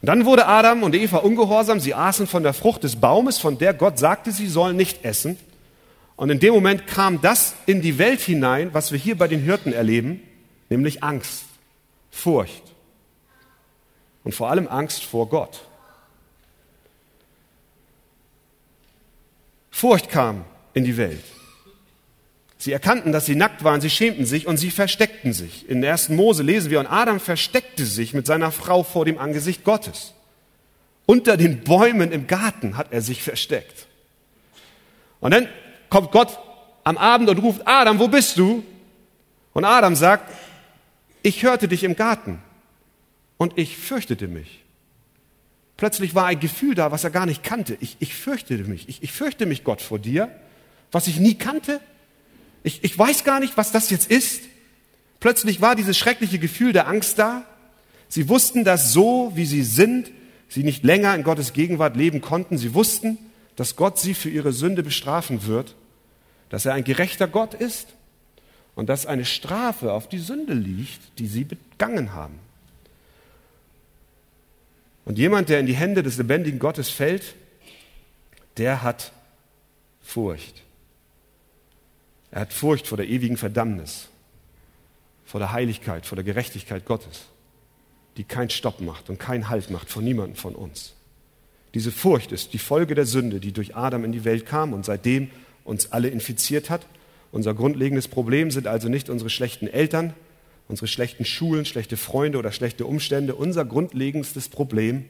Dann 0.02 0.26
wurde 0.26 0.46
Adam 0.46 0.84
und 0.84 0.96
Eva 0.96 1.18
ungehorsam, 1.18 1.80
sie 1.80 1.94
aßen 1.94 2.28
von 2.28 2.44
der 2.44 2.54
Frucht 2.54 2.84
des 2.84 2.98
Baumes, 2.98 3.40
von 3.40 3.58
der 3.58 3.74
Gott 3.74 3.98
sagte, 3.98 4.32
sie 4.32 4.48
sollen 4.48 4.78
nicht 4.78 5.04
essen. 5.04 5.38
Und 6.16 6.30
in 6.30 6.40
dem 6.40 6.54
Moment 6.54 6.88
kam 6.88 7.22
das 7.22 7.56
in 7.66 7.82
die 7.82 7.98
Welt 7.98 8.20
hinein, 8.20 8.74
was 8.74 8.92
wir 8.92 9.00
hier 9.00 9.18
bei 9.18 9.28
den 9.28 9.42
Hirten 9.42 9.74
erleben, 9.74 10.22
nämlich 10.70 11.04
Angst, 11.04 11.46
Furcht 12.12 12.64
und 14.24 14.34
vor 14.34 14.50
allem 14.50 14.68
Angst 14.68 15.06
vor 15.06 15.30
Gott. 15.30 15.62
Furcht 19.72 20.10
kam 20.10 20.44
in 20.74 20.84
die 20.84 20.98
Welt. 20.98 21.24
Sie 22.58 22.72
erkannten, 22.72 23.12
dass 23.12 23.26
sie 23.26 23.36
nackt 23.36 23.64
waren, 23.64 23.82
sie 23.82 23.90
schämten 23.90 24.26
sich 24.26 24.48
und 24.48 24.58
sie 24.58 24.72
versteckten 24.72 25.32
sich. 25.32 25.70
In 25.70 25.86
1. 25.86 26.10
Mose 26.10 26.42
lesen 26.42 26.72
wir, 26.72 26.80
und 26.80 26.88
Adam 26.88 27.20
versteckte 27.20 27.86
sich 27.86 28.14
mit 28.14 28.26
seiner 28.26 28.52
Frau 28.52 28.84
vor 28.84 29.06
dem 29.06 29.20
Angesicht 29.20 29.64
Gottes. 29.64 30.14
Unter 31.06 31.38
den 31.38 31.64
Bäumen 31.64 32.12
im 32.12 32.28
Garten 32.28 32.76
hat 32.76 32.88
er 32.92 33.02
sich 33.02 33.22
versteckt. 33.22 33.88
Und 35.20 35.34
dann 35.34 35.48
kommt 35.90 36.12
Gott 36.12 36.38
am 36.84 36.98
Abend 36.98 37.30
und 37.30 37.38
ruft, 37.40 37.62
Adam, 37.66 38.00
wo 38.00 38.08
bist 38.08 38.38
du? 38.38 38.64
Und 39.54 39.64
Adam 39.64 39.96
sagt, 39.96 40.32
ich 41.22 41.44
hörte 41.44 41.68
dich 41.68 41.84
im 41.84 41.96
Garten 41.96 42.40
und 43.38 43.58
ich 43.58 43.78
fürchtete 43.78 44.28
mich. 44.28 44.64
Plötzlich 45.78 46.16
war 46.16 46.26
ein 46.26 46.40
Gefühl 46.40 46.74
da, 46.74 46.92
was 46.92 47.04
er 47.04 47.12
gar 47.12 47.28
nicht 47.28 47.44
kannte. 47.44 47.78
Ich, 47.80 47.98
ich 48.00 48.16
fürchtete 48.16 48.64
mich. 48.64 48.90
Ich, 48.90 49.04
ich 49.04 49.12
fürchte 49.12 49.46
mich, 49.46 49.64
Gott, 49.64 49.82
vor 49.82 50.00
dir, 50.00 50.30
was 50.92 51.08
ich 51.08 51.20
nie 51.20 51.36
kannte. 51.36 51.80
Ich, 52.64 52.84
ich 52.84 52.98
weiß 52.98 53.24
gar 53.24 53.40
nicht, 53.40 53.58
was 53.58 53.72
das 53.72 53.90
jetzt 53.90 54.10
ist. 54.10 54.44
Plötzlich 55.20 55.62
war 55.62 55.76
dieses 55.76 55.98
schreckliche 55.98 56.40
Gefühl 56.40 56.74
der 56.74 56.88
Angst 56.88 57.18
da. 57.20 57.44
Sie 58.10 58.30
wussten, 58.30 58.64
dass 58.64 58.94
so, 58.94 59.32
wie 59.36 59.46
sie 59.46 59.64
sind, 59.64 60.12
sie 60.50 60.64
nicht 60.64 60.84
länger 60.84 61.16
in 61.16 61.24
Gottes 61.24 61.54
Gegenwart 61.54 61.96
leben 61.96 62.22
konnten. 62.22 62.58
Sie 62.58 62.74
wussten, 62.74 63.18
dass 63.56 63.76
Gott 63.76 64.00
sie 64.00 64.14
für 64.14 64.30
ihre 64.30 64.54
Sünde 64.54 64.84
bestrafen 64.84 65.46
wird, 65.46 65.76
dass 66.50 66.66
er 66.66 66.74
ein 66.74 66.84
gerechter 66.84 67.28
Gott 67.28 67.54
ist 67.54 67.88
und 68.76 68.88
dass 68.88 69.06
eine 69.06 69.26
Strafe 69.26 69.92
auf 69.92 70.08
die 70.08 70.20
Sünde 70.20 70.54
liegt, 70.54 71.20
die 71.20 71.28
sie 71.28 71.44
begangen 71.44 72.14
haben. 72.14 72.40
Und 75.04 75.18
jemand, 75.18 75.50
der 75.50 75.60
in 75.60 75.66
die 75.66 75.76
Hände 75.76 76.04
des 76.04 76.18
lebendigen 76.18 76.60
Gottes 76.60 76.90
fällt, 76.90 77.36
der 78.58 78.84
hat 78.84 79.12
Furcht. 80.02 80.64
Er 82.32 82.42
hat 82.42 82.54
Furcht 82.54 82.88
vor 82.88 82.98
der 82.98 83.08
ewigen 83.08 83.38
Verdammnis, 83.38 84.10
vor 85.26 85.40
der 85.40 85.52
Heiligkeit, 85.52 86.06
vor 86.06 86.16
der 86.16 86.26
Gerechtigkeit 86.26 86.86
Gottes, 86.86 87.26
die 88.18 88.24
keinen 88.24 88.50
Stopp 88.50 88.82
macht 88.82 89.10
und 89.10 89.20
keinen 89.20 89.50
Halt 89.50 89.70
macht 89.70 89.90
von 89.90 90.04
niemandem 90.04 90.36
von 90.36 90.56
uns. 90.56 90.94
Diese 91.74 91.92
Furcht 91.92 92.32
ist 92.32 92.54
die 92.54 92.60
Folge 92.60 92.96
der 92.96 93.06
Sünde, 93.06 93.40
die 93.40 93.52
durch 93.52 93.76
Adam 93.76 94.04
in 94.04 94.12
die 94.12 94.26
Welt 94.26 94.46
kam 94.46 94.74
und 94.74 94.86
seitdem 94.86 95.30
uns 95.64 95.92
alle 95.92 96.08
infiziert 96.08 96.70
hat. 96.70 96.86
Unser 97.32 97.54
grundlegendes 97.54 98.08
Problem 98.08 98.52
sind 98.52 98.68
also 98.68 98.90
nicht 98.90 99.10
unsere 99.10 99.30
schlechten 99.30 99.68
Eltern, 99.68 100.14
unsere 100.68 100.88
schlechten 100.88 101.26
Schulen, 101.26 101.66
schlechte 101.66 101.98
Freunde 101.98 102.38
oder 102.38 102.52
schlechte 102.52 102.86
Umstände. 102.86 103.36
Unser 103.36 103.66
grundlegendstes 103.66 104.50
Problem 104.50 105.06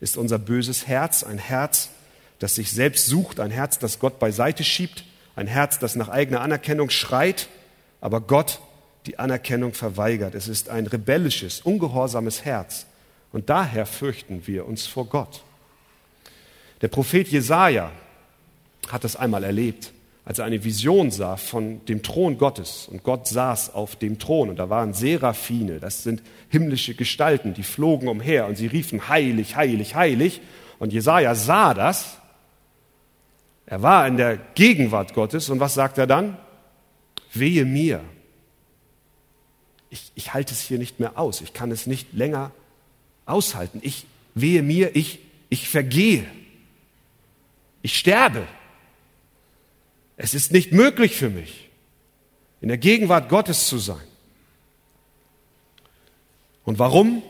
ist 0.00 0.16
unser 0.16 0.38
böses 0.38 0.86
Herz, 0.86 1.22
ein 1.22 1.38
Herz, 1.38 1.90
das 2.38 2.54
sich 2.54 2.70
selbst 2.70 3.06
sucht, 3.06 3.40
ein 3.40 3.50
Herz, 3.50 3.78
das 3.78 3.98
Gott 3.98 4.18
beiseite 4.18 4.64
schiebt, 4.64 5.04
ein 5.36 5.46
Herz, 5.46 5.78
das 5.78 5.94
nach 5.94 6.08
eigener 6.08 6.40
Anerkennung 6.40 6.90
schreit, 6.90 7.48
aber 8.00 8.20
Gott 8.20 8.60
die 9.06 9.18
Anerkennung 9.18 9.72
verweigert. 9.72 10.34
Es 10.34 10.48
ist 10.48 10.68
ein 10.68 10.86
rebellisches, 10.86 11.60
ungehorsames 11.60 12.44
Herz. 12.44 12.86
Und 13.32 13.48
daher 13.50 13.86
fürchten 13.86 14.46
wir 14.46 14.66
uns 14.66 14.86
vor 14.86 15.06
Gott. 15.06 15.42
Der 16.80 16.88
Prophet 16.88 17.28
Jesaja 17.28 17.92
hat 18.88 19.04
das 19.04 19.16
einmal 19.16 19.44
erlebt, 19.44 19.92
als 20.24 20.38
er 20.38 20.44
eine 20.44 20.64
Vision 20.64 21.10
sah 21.10 21.36
von 21.36 21.84
dem 21.86 22.02
Thron 22.02 22.38
Gottes. 22.38 22.88
Und 22.90 23.02
Gott 23.02 23.28
saß 23.28 23.74
auf 23.74 23.96
dem 23.96 24.18
Thron 24.18 24.50
und 24.50 24.58
da 24.58 24.70
waren 24.70 24.92
Seraphine, 24.92 25.78
das 25.78 26.02
sind 26.02 26.22
himmlische 26.48 26.94
Gestalten, 26.94 27.54
die 27.54 27.62
flogen 27.62 28.08
umher 28.08 28.46
und 28.46 28.56
sie 28.56 28.66
riefen 28.66 29.08
heilig, 29.08 29.54
heilig, 29.56 29.94
heilig. 29.94 30.40
Und 30.78 30.92
Jesaja 30.92 31.34
sah 31.34 31.74
das. 31.74 32.18
Er 33.66 33.82
war 33.82 34.06
in 34.06 34.16
der 34.16 34.36
Gegenwart 34.36 35.12
Gottes 35.12 35.50
und 35.50 35.58
was 35.58 35.74
sagt 35.74 35.98
er 35.98 36.06
dann? 36.06 36.38
Wehe 37.32 37.64
mir. 37.64 38.02
Ich, 39.90 40.12
ich 40.14 40.34
halte 40.34 40.54
es 40.54 40.60
hier 40.60 40.78
nicht 40.78 41.00
mehr 41.00 41.18
aus. 41.18 41.40
Ich 41.40 41.52
kann 41.52 41.70
es 41.70 41.86
nicht 41.86 42.12
länger 42.12 42.52
aushalten. 43.24 43.80
Ich 43.82 44.06
wehe 44.34 44.62
mir, 44.62 44.94
ich, 44.94 45.18
ich 45.48 45.68
vergehe. 45.68 46.24
Ich 47.82 47.98
sterbe. 47.98 48.46
Es 50.16 50.32
ist 50.32 50.52
nicht 50.52 50.72
möglich 50.72 51.16
für 51.16 51.28
mich, 51.28 51.68
in 52.60 52.68
der 52.68 52.78
Gegenwart 52.78 53.28
Gottes 53.28 53.66
zu 53.68 53.78
sein. 53.78 54.06
Und 56.64 56.78
warum? 56.78 57.22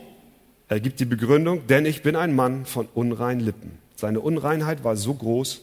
Er 0.69 0.79
gibt 0.79 0.99
die 0.99 1.05
Begründung, 1.05 1.67
denn 1.67 1.85
ich 1.85 2.01
bin 2.01 2.15
ein 2.15 2.35
Mann 2.35 2.65
von 2.65 2.87
unreinen 2.93 3.41
Lippen. 3.41 3.77
Seine 3.95 4.19
Unreinheit 4.19 4.83
war 4.83 4.95
so 4.95 5.13
groß, 5.13 5.61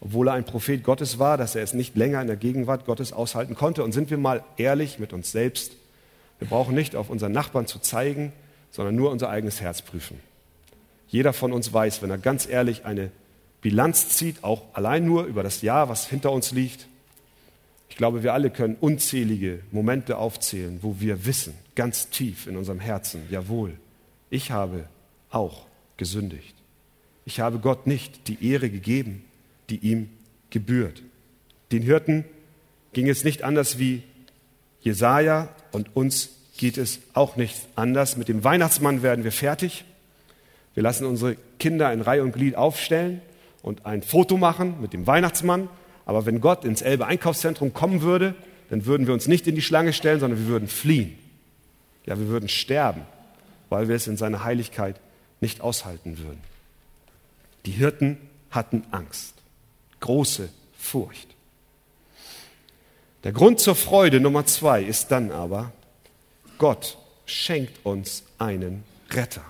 obwohl 0.00 0.28
er 0.28 0.34
ein 0.34 0.44
Prophet 0.44 0.82
Gottes 0.82 1.18
war, 1.18 1.36
dass 1.36 1.54
er 1.54 1.62
es 1.62 1.74
nicht 1.74 1.96
länger 1.96 2.20
in 2.20 2.26
der 2.26 2.36
Gegenwart 2.36 2.86
Gottes 2.86 3.12
aushalten 3.12 3.54
konnte. 3.54 3.84
Und 3.84 3.92
sind 3.92 4.10
wir 4.10 4.18
mal 4.18 4.42
ehrlich 4.56 4.98
mit 4.98 5.12
uns 5.12 5.30
selbst, 5.30 5.72
wir 6.38 6.48
brauchen 6.48 6.74
nicht 6.74 6.96
auf 6.96 7.10
unseren 7.10 7.32
Nachbarn 7.32 7.66
zu 7.66 7.78
zeigen, 7.78 8.32
sondern 8.70 8.96
nur 8.96 9.10
unser 9.10 9.28
eigenes 9.28 9.60
Herz 9.60 9.82
prüfen. 9.82 10.18
Jeder 11.08 11.32
von 11.32 11.52
uns 11.52 11.72
weiß, 11.72 12.00
wenn 12.02 12.10
er 12.10 12.18
ganz 12.18 12.48
ehrlich 12.48 12.86
eine 12.86 13.10
Bilanz 13.60 14.08
zieht, 14.08 14.42
auch 14.42 14.62
allein 14.72 15.04
nur 15.04 15.24
über 15.24 15.42
das 15.42 15.60
Jahr, 15.60 15.90
was 15.90 16.06
hinter 16.06 16.32
uns 16.32 16.52
liegt. 16.52 16.86
Ich 17.90 17.96
glaube, 17.96 18.22
wir 18.22 18.32
alle 18.32 18.48
können 18.48 18.76
unzählige 18.80 19.60
Momente 19.70 20.16
aufzählen, 20.16 20.78
wo 20.80 20.96
wir 20.98 21.26
wissen, 21.26 21.52
ganz 21.74 22.08
tief 22.08 22.46
in 22.46 22.56
unserem 22.56 22.80
Herzen, 22.80 23.22
jawohl, 23.28 23.76
ich 24.30 24.50
habe 24.50 24.86
auch 25.30 25.66
gesündigt. 25.98 26.54
Ich 27.26 27.40
habe 27.40 27.58
Gott 27.58 27.86
nicht 27.86 28.28
die 28.28 28.48
Ehre 28.48 28.70
gegeben, 28.70 29.24
die 29.70 29.78
ihm 29.78 30.10
gebührt. 30.50 31.02
Den 31.72 31.82
Hirten 31.82 32.24
ging 32.92 33.08
es 33.08 33.24
nicht 33.24 33.44
anders 33.44 33.78
wie 33.78 34.02
Jesaja 34.80 35.48
und 35.72 35.94
uns 35.94 36.30
geht 36.56 36.76
es 36.76 37.00
auch 37.14 37.36
nicht 37.36 37.56
anders. 37.76 38.16
Mit 38.16 38.28
dem 38.28 38.44
Weihnachtsmann 38.44 39.02
werden 39.02 39.24
wir 39.24 39.32
fertig. 39.32 39.84
Wir 40.74 40.82
lassen 40.82 41.06
unsere 41.06 41.36
Kinder 41.58 41.92
in 41.92 42.00
Reihe 42.00 42.22
und 42.22 42.32
Glied 42.32 42.54
aufstellen 42.54 43.22
und 43.62 43.86
ein 43.86 44.02
Foto 44.02 44.36
machen 44.36 44.80
mit 44.80 44.92
dem 44.92 45.06
Weihnachtsmann. 45.06 45.68
Aber 46.06 46.26
wenn 46.26 46.40
Gott 46.40 46.64
ins 46.64 46.82
Elbe 46.82 47.06
Einkaufszentrum 47.06 47.72
kommen 47.72 48.02
würde, 48.02 48.34
dann 48.68 48.86
würden 48.86 49.06
wir 49.06 49.14
uns 49.14 49.28
nicht 49.28 49.46
in 49.46 49.54
die 49.54 49.62
Schlange 49.62 49.92
stellen, 49.92 50.20
sondern 50.20 50.38
wir 50.38 50.46
würden 50.46 50.68
fliehen. 50.68 51.18
Ja, 52.06 52.18
wir 52.18 52.28
würden 52.28 52.48
sterben, 52.48 53.02
weil 53.68 53.88
wir 53.88 53.96
es 53.96 54.06
in 54.06 54.16
seiner 54.16 54.44
Heiligkeit 54.44 55.00
nicht 55.40 55.60
aushalten 55.60 56.18
würden. 56.18 56.40
Die 57.66 57.72
Hirten 57.72 58.16
hatten 58.50 58.84
Angst, 58.90 59.34
große 60.00 60.48
Furcht. 60.76 61.28
Der 63.24 63.32
Grund 63.32 63.60
zur 63.60 63.74
Freude 63.74 64.20
Nummer 64.20 64.46
zwei 64.46 64.82
ist 64.82 65.08
dann 65.08 65.30
aber, 65.30 65.72
Gott 66.58 66.96
schenkt 67.26 67.84
uns 67.84 68.24
einen 68.38 68.82
Retter. 69.10 69.44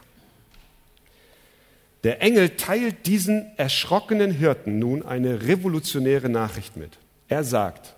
Der 2.03 2.23
Engel 2.23 2.57
teilt 2.57 3.07
diesen 3.07 3.57
erschrockenen 3.59 4.31
Hirten 4.31 4.79
nun 4.79 5.05
eine 5.05 5.43
revolutionäre 5.47 6.29
Nachricht 6.29 6.77
mit. 6.77 6.99
Er 7.29 7.45
sagt, 7.45 7.95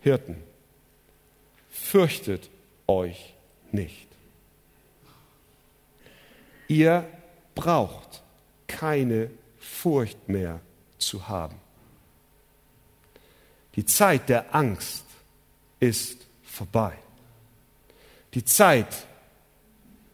Hirten, 0.00 0.36
fürchtet 1.70 2.50
euch 2.86 3.34
nicht. 3.72 4.06
Ihr 6.68 7.06
braucht 7.54 8.22
keine 8.66 9.30
Furcht 9.58 10.28
mehr 10.28 10.60
zu 10.98 11.28
haben. 11.28 11.63
Die 13.76 13.84
Zeit 13.84 14.28
der 14.28 14.54
Angst 14.54 15.04
ist 15.80 16.26
vorbei. 16.42 16.96
Die 18.34 18.44
Zeit 18.44 19.06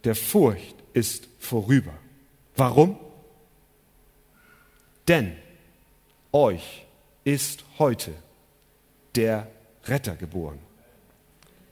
der 0.03 0.15
Furcht 0.15 0.75
ist 0.93 1.27
vorüber. 1.39 1.93
Warum? 2.55 2.97
Denn 5.07 5.35
euch 6.31 6.85
ist 7.23 7.63
heute 7.77 8.13
der 9.15 9.47
Retter 9.85 10.15
geboren. 10.15 10.59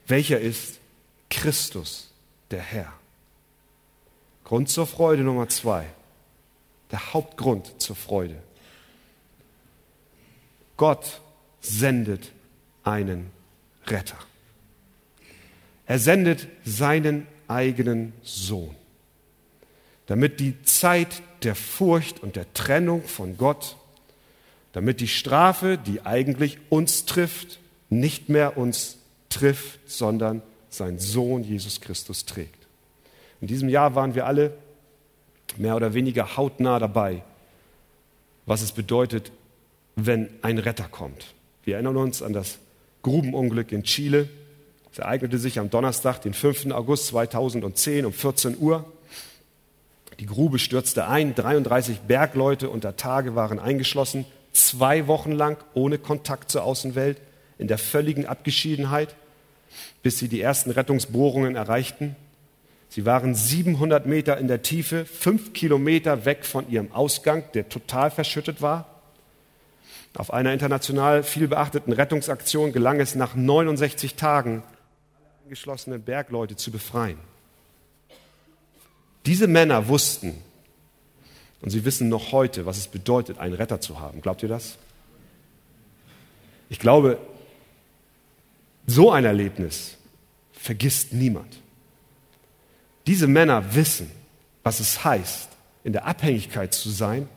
Welcher 0.06 0.40
ist 0.40 0.78
Christus, 1.28 2.12
der 2.50 2.62
Herr? 2.62 2.92
Grund 4.44 4.68
zur 4.68 4.86
Freude 4.86 5.22
Nummer 5.22 5.48
zwei. 5.48 5.86
Der 6.90 7.12
Hauptgrund 7.12 7.80
zur 7.80 7.94
Freude. 7.94 8.42
Gott 10.76 11.20
sendet 11.60 12.32
einen 12.82 13.30
Retter. 13.86 14.16
Er 15.86 15.98
sendet 15.98 16.46
seinen 16.64 17.26
eigenen 17.48 18.12
Sohn, 18.22 18.74
damit 20.06 20.40
die 20.40 20.62
Zeit 20.62 21.22
der 21.42 21.54
Furcht 21.54 22.22
und 22.22 22.36
der 22.36 22.52
Trennung 22.54 23.02
von 23.02 23.36
Gott, 23.36 23.76
damit 24.72 25.00
die 25.00 25.08
Strafe, 25.08 25.78
die 25.78 26.02
eigentlich 26.06 26.58
uns 26.68 27.06
trifft, 27.06 27.58
nicht 27.88 28.28
mehr 28.28 28.56
uns 28.56 28.98
trifft, 29.30 29.80
sondern 29.90 30.42
sein 30.68 30.98
Sohn 30.98 31.42
Jesus 31.42 31.80
Christus 31.80 32.24
trägt. 32.24 32.68
In 33.40 33.48
diesem 33.48 33.68
Jahr 33.68 33.94
waren 33.94 34.14
wir 34.14 34.26
alle 34.26 34.52
mehr 35.56 35.74
oder 35.74 35.94
weniger 35.94 36.36
hautnah 36.36 36.78
dabei, 36.78 37.22
was 38.46 38.62
es 38.62 38.72
bedeutet, 38.72 39.32
wenn 39.96 40.28
ein 40.42 40.58
Retter 40.58 40.88
kommt. 40.88 41.34
Wir 41.64 41.74
erinnern 41.74 41.96
uns 41.96 42.22
an 42.22 42.32
das 42.32 42.58
Grubenunglück 43.02 43.72
in 43.72 43.82
Chile. 43.82 44.28
Es 44.92 44.98
ereignete 44.98 45.38
sich 45.38 45.58
am 45.58 45.70
Donnerstag, 45.70 46.20
den 46.22 46.34
5. 46.34 46.70
August 46.72 47.08
2010 47.08 48.06
um 48.06 48.12
14 48.12 48.58
Uhr. 48.58 48.90
Die 50.18 50.26
Grube 50.26 50.58
stürzte 50.58 51.06
ein, 51.06 51.34
33 51.34 52.00
Bergleute 52.00 52.68
unter 52.68 52.96
Tage 52.96 53.34
waren 53.34 53.58
eingeschlossen, 53.58 54.26
zwei 54.52 55.06
Wochen 55.06 55.32
lang 55.32 55.56
ohne 55.74 55.98
Kontakt 55.98 56.50
zur 56.50 56.64
Außenwelt, 56.64 57.18
in 57.58 57.68
der 57.68 57.78
völligen 57.78 58.26
Abgeschiedenheit, 58.26 59.14
bis 60.02 60.18
sie 60.18 60.28
die 60.28 60.40
ersten 60.40 60.70
Rettungsbohrungen 60.70 61.56
erreichten. 61.56 62.16
Sie 62.88 63.06
waren 63.06 63.34
700 63.34 64.06
Meter 64.06 64.36
in 64.38 64.48
der 64.48 64.62
Tiefe, 64.62 65.04
fünf 65.04 65.52
Kilometer 65.52 66.24
weg 66.24 66.44
von 66.44 66.68
ihrem 66.68 66.90
Ausgang, 66.92 67.44
der 67.54 67.68
total 67.68 68.10
verschüttet 68.10 68.60
war. 68.60 68.89
Auf 70.14 70.32
einer 70.32 70.52
international 70.52 71.22
viel 71.22 71.46
beachteten 71.48 71.92
Rettungsaktion 71.92 72.72
gelang 72.72 73.00
es 73.00 73.14
nach 73.14 73.34
69 73.34 74.16
Tagen, 74.16 74.62
alle 75.16 75.30
eingeschlossenen 75.44 76.02
Bergleute 76.02 76.56
zu 76.56 76.70
befreien. 76.70 77.18
Diese 79.26 79.46
Männer 79.46 79.88
wussten, 79.88 80.42
und 81.62 81.70
sie 81.70 81.84
wissen 81.84 82.08
noch 82.08 82.32
heute, 82.32 82.66
was 82.66 82.78
es 82.78 82.88
bedeutet, 82.88 83.38
einen 83.38 83.54
Retter 83.54 83.80
zu 83.80 84.00
haben. 84.00 84.20
Glaubt 84.22 84.42
ihr 84.42 84.48
das? 84.48 84.78
Ich 86.70 86.78
glaube, 86.78 87.18
so 88.86 89.10
ein 89.10 89.24
Erlebnis 89.24 89.96
vergisst 90.52 91.12
niemand. 91.12 91.60
Diese 93.06 93.26
Männer 93.26 93.74
wissen, 93.74 94.10
was 94.62 94.80
es 94.80 95.04
heißt, 95.04 95.48
in 95.84 95.92
der 95.92 96.06
Abhängigkeit 96.06 96.74
zu 96.74 96.90
sein 96.90 97.28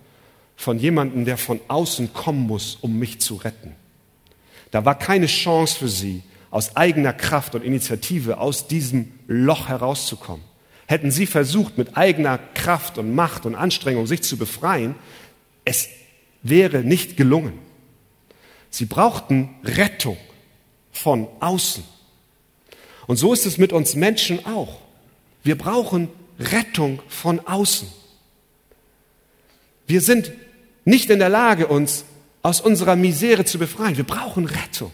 von 0.64 0.80
jemandem, 0.80 1.26
der 1.26 1.38
von 1.38 1.60
außen 1.68 2.14
kommen 2.14 2.48
muss, 2.48 2.78
um 2.80 2.98
mich 2.98 3.20
zu 3.20 3.36
retten. 3.36 3.76
Da 4.72 4.86
war 4.86 4.98
keine 4.98 5.26
Chance 5.26 5.78
für 5.78 5.90
sie, 5.90 6.24
aus 6.52 6.78
eigener 6.78 7.12
Kraft 7.12 7.54
und 7.54 7.64
Initiative 7.64 8.38
aus 8.38 8.68
diesem 8.68 9.12
Loch 9.28 9.68
herauszukommen. 9.68 10.46
Hätten 10.88 11.12
sie 11.12 11.26
versucht, 11.26 11.78
mit 11.78 11.98
eigener 11.98 12.38
Kraft 12.38 12.98
und 12.98 13.14
Macht 13.14 13.46
und 13.46 13.56
Anstrengung 13.56 14.08
sich 14.08 14.22
zu 14.22 14.38
befreien, 14.38 14.96
es 15.66 15.90
wäre 16.44 16.80
nicht 16.80 17.18
gelungen. 17.18 17.60
Sie 18.70 18.86
brauchten 18.86 19.56
Rettung 19.66 20.18
von 20.94 21.28
außen. 21.42 21.84
Und 23.06 23.18
so 23.18 23.34
ist 23.34 23.46
es 23.46 23.58
mit 23.58 23.74
uns 23.74 23.96
Menschen 23.96 24.46
auch. 24.46 24.80
Wir 25.44 25.58
brauchen 25.58 26.08
Rettung 26.40 27.02
von 27.10 27.42
außen. 27.42 27.90
Wir 29.88 30.00
sind 30.00 30.32
nicht 30.86 31.10
in 31.10 31.20
der 31.20 31.30
Lage, 31.30 31.68
uns 31.68 32.06
aus 32.42 32.62
unserer 32.62 32.96
Misere 32.96 33.46
zu 33.46 33.58
befreien. 33.58 33.98
Wir 33.98 34.04
brauchen 34.04 34.46
Rettung. 34.46 34.92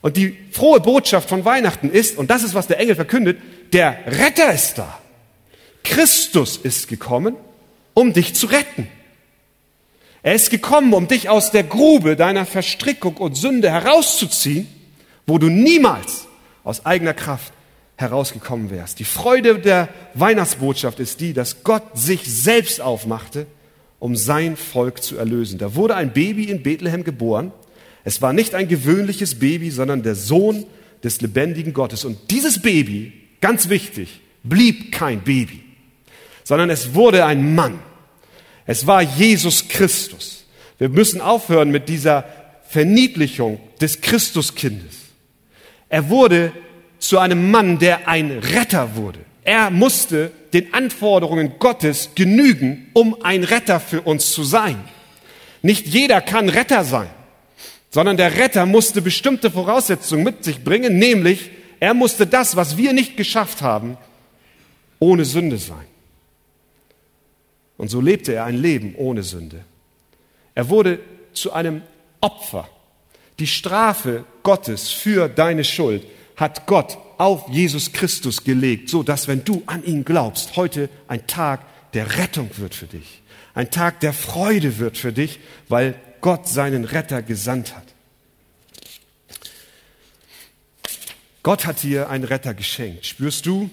Und 0.00 0.16
die 0.16 0.36
frohe 0.52 0.80
Botschaft 0.80 1.28
von 1.28 1.44
Weihnachten 1.44 1.90
ist, 1.90 2.16
und 2.18 2.30
das 2.30 2.42
ist, 2.42 2.54
was 2.54 2.66
der 2.66 2.78
Engel 2.78 2.94
verkündet, 2.94 3.38
der 3.72 3.98
Retter 4.06 4.52
ist 4.52 4.78
da. 4.78 4.98
Christus 5.82 6.56
ist 6.56 6.88
gekommen, 6.88 7.36
um 7.94 8.12
dich 8.12 8.34
zu 8.34 8.46
retten. 8.46 8.88
Er 10.22 10.34
ist 10.34 10.50
gekommen, 10.50 10.92
um 10.94 11.08
dich 11.08 11.28
aus 11.28 11.50
der 11.50 11.64
Grube 11.64 12.16
deiner 12.16 12.46
Verstrickung 12.46 13.16
und 13.16 13.36
Sünde 13.36 13.70
herauszuziehen, 13.70 14.68
wo 15.26 15.38
du 15.38 15.48
niemals 15.48 16.26
aus 16.64 16.86
eigener 16.86 17.14
Kraft 17.14 17.52
herausgekommen 17.96 18.70
wärst. 18.70 18.98
Die 19.00 19.04
Freude 19.04 19.58
der 19.58 19.88
Weihnachtsbotschaft 20.14 21.00
ist 21.00 21.20
die, 21.20 21.32
dass 21.32 21.64
Gott 21.64 21.82
sich 21.94 22.22
selbst 22.24 22.80
aufmachte, 22.80 23.46
um 23.98 24.16
sein 24.16 24.56
Volk 24.56 25.02
zu 25.02 25.16
erlösen. 25.16 25.58
Da 25.58 25.74
wurde 25.74 25.96
ein 25.96 26.12
Baby 26.12 26.44
in 26.44 26.62
Bethlehem 26.62 27.04
geboren. 27.04 27.52
Es 28.04 28.22
war 28.22 28.32
nicht 28.32 28.54
ein 28.54 28.68
gewöhnliches 28.68 29.36
Baby, 29.36 29.70
sondern 29.70 30.02
der 30.02 30.14
Sohn 30.14 30.64
des 31.02 31.20
lebendigen 31.20 31.72
Gottes. 31.72 32.04
Und 32.04 32.30
dieses 32.30 32.62
Baby, 32.62 33.12
ganz 33.40 33.68
wichtig, 33.68 34.20
blieb 34.42 34.92
kein 34.92 35.20
Baby, 35.22 35.62
sondern 36.44 36.70
es 36.70 36.94
wurde 36.94 37.24
ein 37.24 37.54
Mann. 37.54 37.78
Es 38.66 38.86
war 38.86 39.02
Jesus 39.02 39.68
Christus. 39.68 40.44
Wir 40.78 40.88
müssen 40.88 41.20
aufhören 41.20 41.70
mit 41.70 41.88
dieser 41.88 42.24
Verniedlichung 42.68 43.60
des 43.80 44.00
Christuskindes. 44.00 44.96
Er 45.88 46.08
wurde 46.10 46.52
zu 46.98 47.18
einem 47.18 47.50
Mann, 47.50 47.78
der 47.78 48.08
ein 48.08 48.30
Retter 48.30 48.94
wurde. 48.96 49.20
Er 49.42 49.70
musste 49.70 50.30
den 50.52 50.72
Anforderungen 50.74 51.58
Gottes 51.58 52.10
genügen, 52.14 52.90
um 52.94 53.22
ein 53.22 53.44
Retter 53.44 53.80
für 53.80 54.02
uns 54.02 54.32
zu 54.32 54.44
sein. 54.44 54.82
Nicht 55.62 55.86
jeder 55.86 56.20
kann 56.20 56.48
Retter 56.48 56.84
sein, 56.84 57.10
sondern 57.90 58.16
der 58.16 58.36
Retter 58.36 58.66
musste 58.66 59.02
bestimmte 59.02 59.50
Voraussetzungen 59.50 60.24
mit 60.24 60.44
sich 60.44 60.62
bringen, 60.62 60.98
nämlich 60.98 61.50
er 61.80 61.94
musste 61.94 62.26
das, 62.26 62.56
was 62.56 62.76
wir 62.76 62.92
nicht 62.92 63.16
geschafft 63.16 63.62
haben, 63.62 63.96
ohne 64.98 65.24
Sünde 65.24 65.58
sein. 65.58 65.86
Und 67.76 67.88
so 67.88 68.00
lebte 68.00 68.34
er 68.34 68.44
ein 68.44 68.56
Leben 68.60 68.94
ohne 68.96 69.22
Sünde. 69.22 69.64
Er 70.54 70.68
wurde 70.68 70.98
zu 71.32 71.52
einem 71.52 71.82
Opfer. 72.20 72.68
Die 73.38 73.46
Strafe 73.46 74.24
Gottes 74.42 74.90
für 74.90 75.28
deine 75.28 75.62
Schuld 75.62 76.04
hat 76.36 76.66
Gott 76.66 76.98
auf 77.18 77.48
Jesus 77.50 77.92
Christus 77.92 78.44
gelegt, 78.44 78.88
so 78.88 79.02
dass 79.02 79.28
wenn 79.28 79.44
du 79.44 79.62
an 79.66 79.84
ihn 79.84 80.04
glaubst, 80.04 80.56
heute 80.56 80.88
ein 81.08 81.26
Tag 81.26 81.66
der 81.92 82.16
Rettung 82.18 82.50
wird 82.56 82.74
für 82.74 82.86
dich. 82.86 83.22
Ein 83.54 83.70
Tag 83.70 84.00
der 84.00 84.12
Freude 84.12 84.78
wird 84.78 84.96
für 84.96 85.12
dich, 85.12 85.40
weil 85.68 85.94
Gott 86.20 86.48
seinen 86.48 86.84
Retter 86.84 87.22
gesandt 87.22 87.74
hat. 87.74 87.84
Gott 91.42 91.66
hat 91.66 91.82
dir 91.82 92.08
einen 92.08 92.24
Retter 92.24 92.54
geschenkt. 92.54 93.06
Spürst 93.06 93.46
du, 93.46 93.70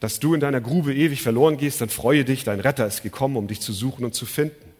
dass 0.00 0.20
du 0.20 0.34
in 0.34 0.40
deiner 0.40 0.60
Grube 0.60 0.94
ewig 0.94 1.22
verloren 1.22 1.56
gehst, 1.56 1.80
dann 1.80 1.88
freue 1.88 2.24
dich, 2.24 2.44
dein 2.44 2.60
Retter 2.60 2.86
ist 2.86 3.02
gekommen, 3.02 3.36
um 3.36 3.48
dich 3.48 3.60
zu 3.60 3.72
suchen 3.72 4.04
und 4.04 4.14
zu 4.14 4.26
finden. 4.26 4.70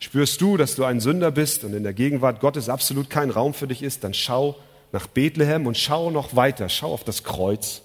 Spürst 0.00 0.40
du, 0.40 0.56
dass 0.56 0.76
du 0.76 0.84
ein 0.84 1.00
Sünder 1.00 1.30
bist 1.30 1.64
und 1.64 1.74
in 1.74 1.82
der 1.82 1.92
Gegenwart 1.92 2.40
Gottes 2.40 2.68
absolut 2.68 3.10
kein 3.10 3.30
Raum 3.30 3.54
für 3.54 3.66
dich 3.66 3.82
ist, 3.82 4.04
dann 4.04 4.14
schau 4.14 4.56
nach 4.92 5.06
Bethlehem 5.06 5.66
und 5.66 5.76
schau 5.76 6.10
noch 6.10 6.36
weiter, 6.36 6.68
schau 6.68 6.92
auf 6.92 7.04
das 7.04 7.24
Kreuz, 7.24 7.82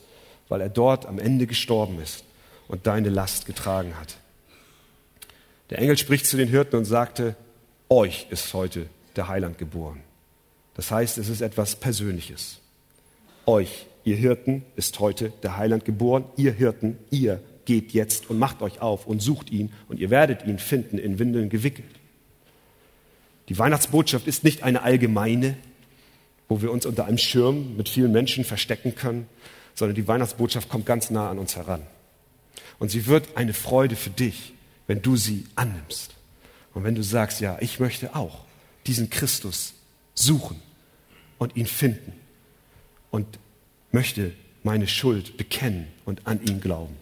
weil 0.49 0.61
er 0.61 0.69
dort 0.69 1.05
am 1.05 1.19
Ende 1.19 1.47
gestorben 1.47 2.01
ist 2.01 2.23
und 2.67 2.87
deine 2.87 3.09
Last 3.09 3.45
getragen 3.45 3.93
hat. 3.99 4.15
Der 5.69 5.79
Engel 5.79 5.97
spricht 5.97 6.25
zu 6.25 6.37
den 6.37 6.49
Hirten 6.49 6.77
und 6.77 6.85
sagte, 6.85 7.35
euch 7.89 8.27
ist 8.29 8.53
heute 8.53 8.87
der 9.15 9.27
Heiland 9.27 9.57
geboren. 9.57 10.01
Das 10.75 10.91
heißt, 10.91 11.17
es 11.17 11.29
ist 11.29 11.41
etwas 11.41 11.75
Persönliches. 11.75 12.59
Euch, 13.45 13.85
ihr 14.03 14.15
Hirten, 14.15 14.63
ist 14.75 14.99
heute 14.99 15.31
der 15.43 15.57
Heiland 15.57 15.85
geboren. 15.85 16.25
Ihr 16.37 16.51
Hirten, 16.51 16.97
ihr 17.11 17.41
geht 17.65 17.91
jetzt 17.91 18.29
und 18.29 18.39
macht 18.39 18.61
euch 18.61 18.81
auf 18.81 19.07
und 19.07 19.21
sucht 19.21 19.51
ihn 19.51 19.71
und 19.87 19.99
ihr 19.99 20.09
werdet 20.09 20.45
ihn 20.45 20.59
finden 20.59 20.97
in 20.97 21.19
Windeln 21.19 21.49
gewickelt. 21.49 21.89
Die 23.49 23.57
Weihnachtsbotschaft 23.57 24.27
ist 24.27 24.43
nicht 24.43 24.63
eine 24.63 24.81
allgemeine, 24.81 25.57
wo 26.53 26.61
wir 26.61 26.71
uns 26.71 26.85
unter 26.85 27.05
einem 27.05 27.17
Schirm 27.17 27.75
mit 27.77 27.89
vielen 27.89 28.11
Menschen 28.11 28.43
verstecken 28.43 28.93
können, 28.93 29.27
sondern 29.73 29.95
die 29.95 30.07
Weihnachtsbotschaft 30.07 30.69
kommt 30.69 30.85
ganz 30.85 31.09
nah 31.09 31.31
an 31.31 31.39
uns 31.39 31.55
heran. 31.55 31.81
Und 32.77 32.91
sie 32.91 33.07
wird 33.07 33.35
eine 33.35 33.55
Freude 33.55 33.95
für 33.95 34.11
dich, 34.11 34.53
wenn 34.85 35.01
du 35.01 35.15
sie 35.15 35.45
annimmst. 35.55 36.13
Und 36.75 36.83
wenn 36.83 36.93
du 36.93 37.01
sagst, 37.01 37.41
ja, 37.41 37.57
ich 37.59 37.79
möchte 37.79 38.15
auch 38.15 38.45
diesen 38.85 39.09
Christus 39.09 39.73
suchen 40.13 40.61
und 41.39 41.55
ihn 41.55 41.65
finden 41.65 42.13
und 43.09 43.39
möchte 43.91 44.31
meine 44.61 44.87
Schuld 44.87 45.37
bekennen 45.37 45.87
und 46.05 46.27
an 46.27 46.39
ihn 46.43 46.61
glauben. 46.61 46.95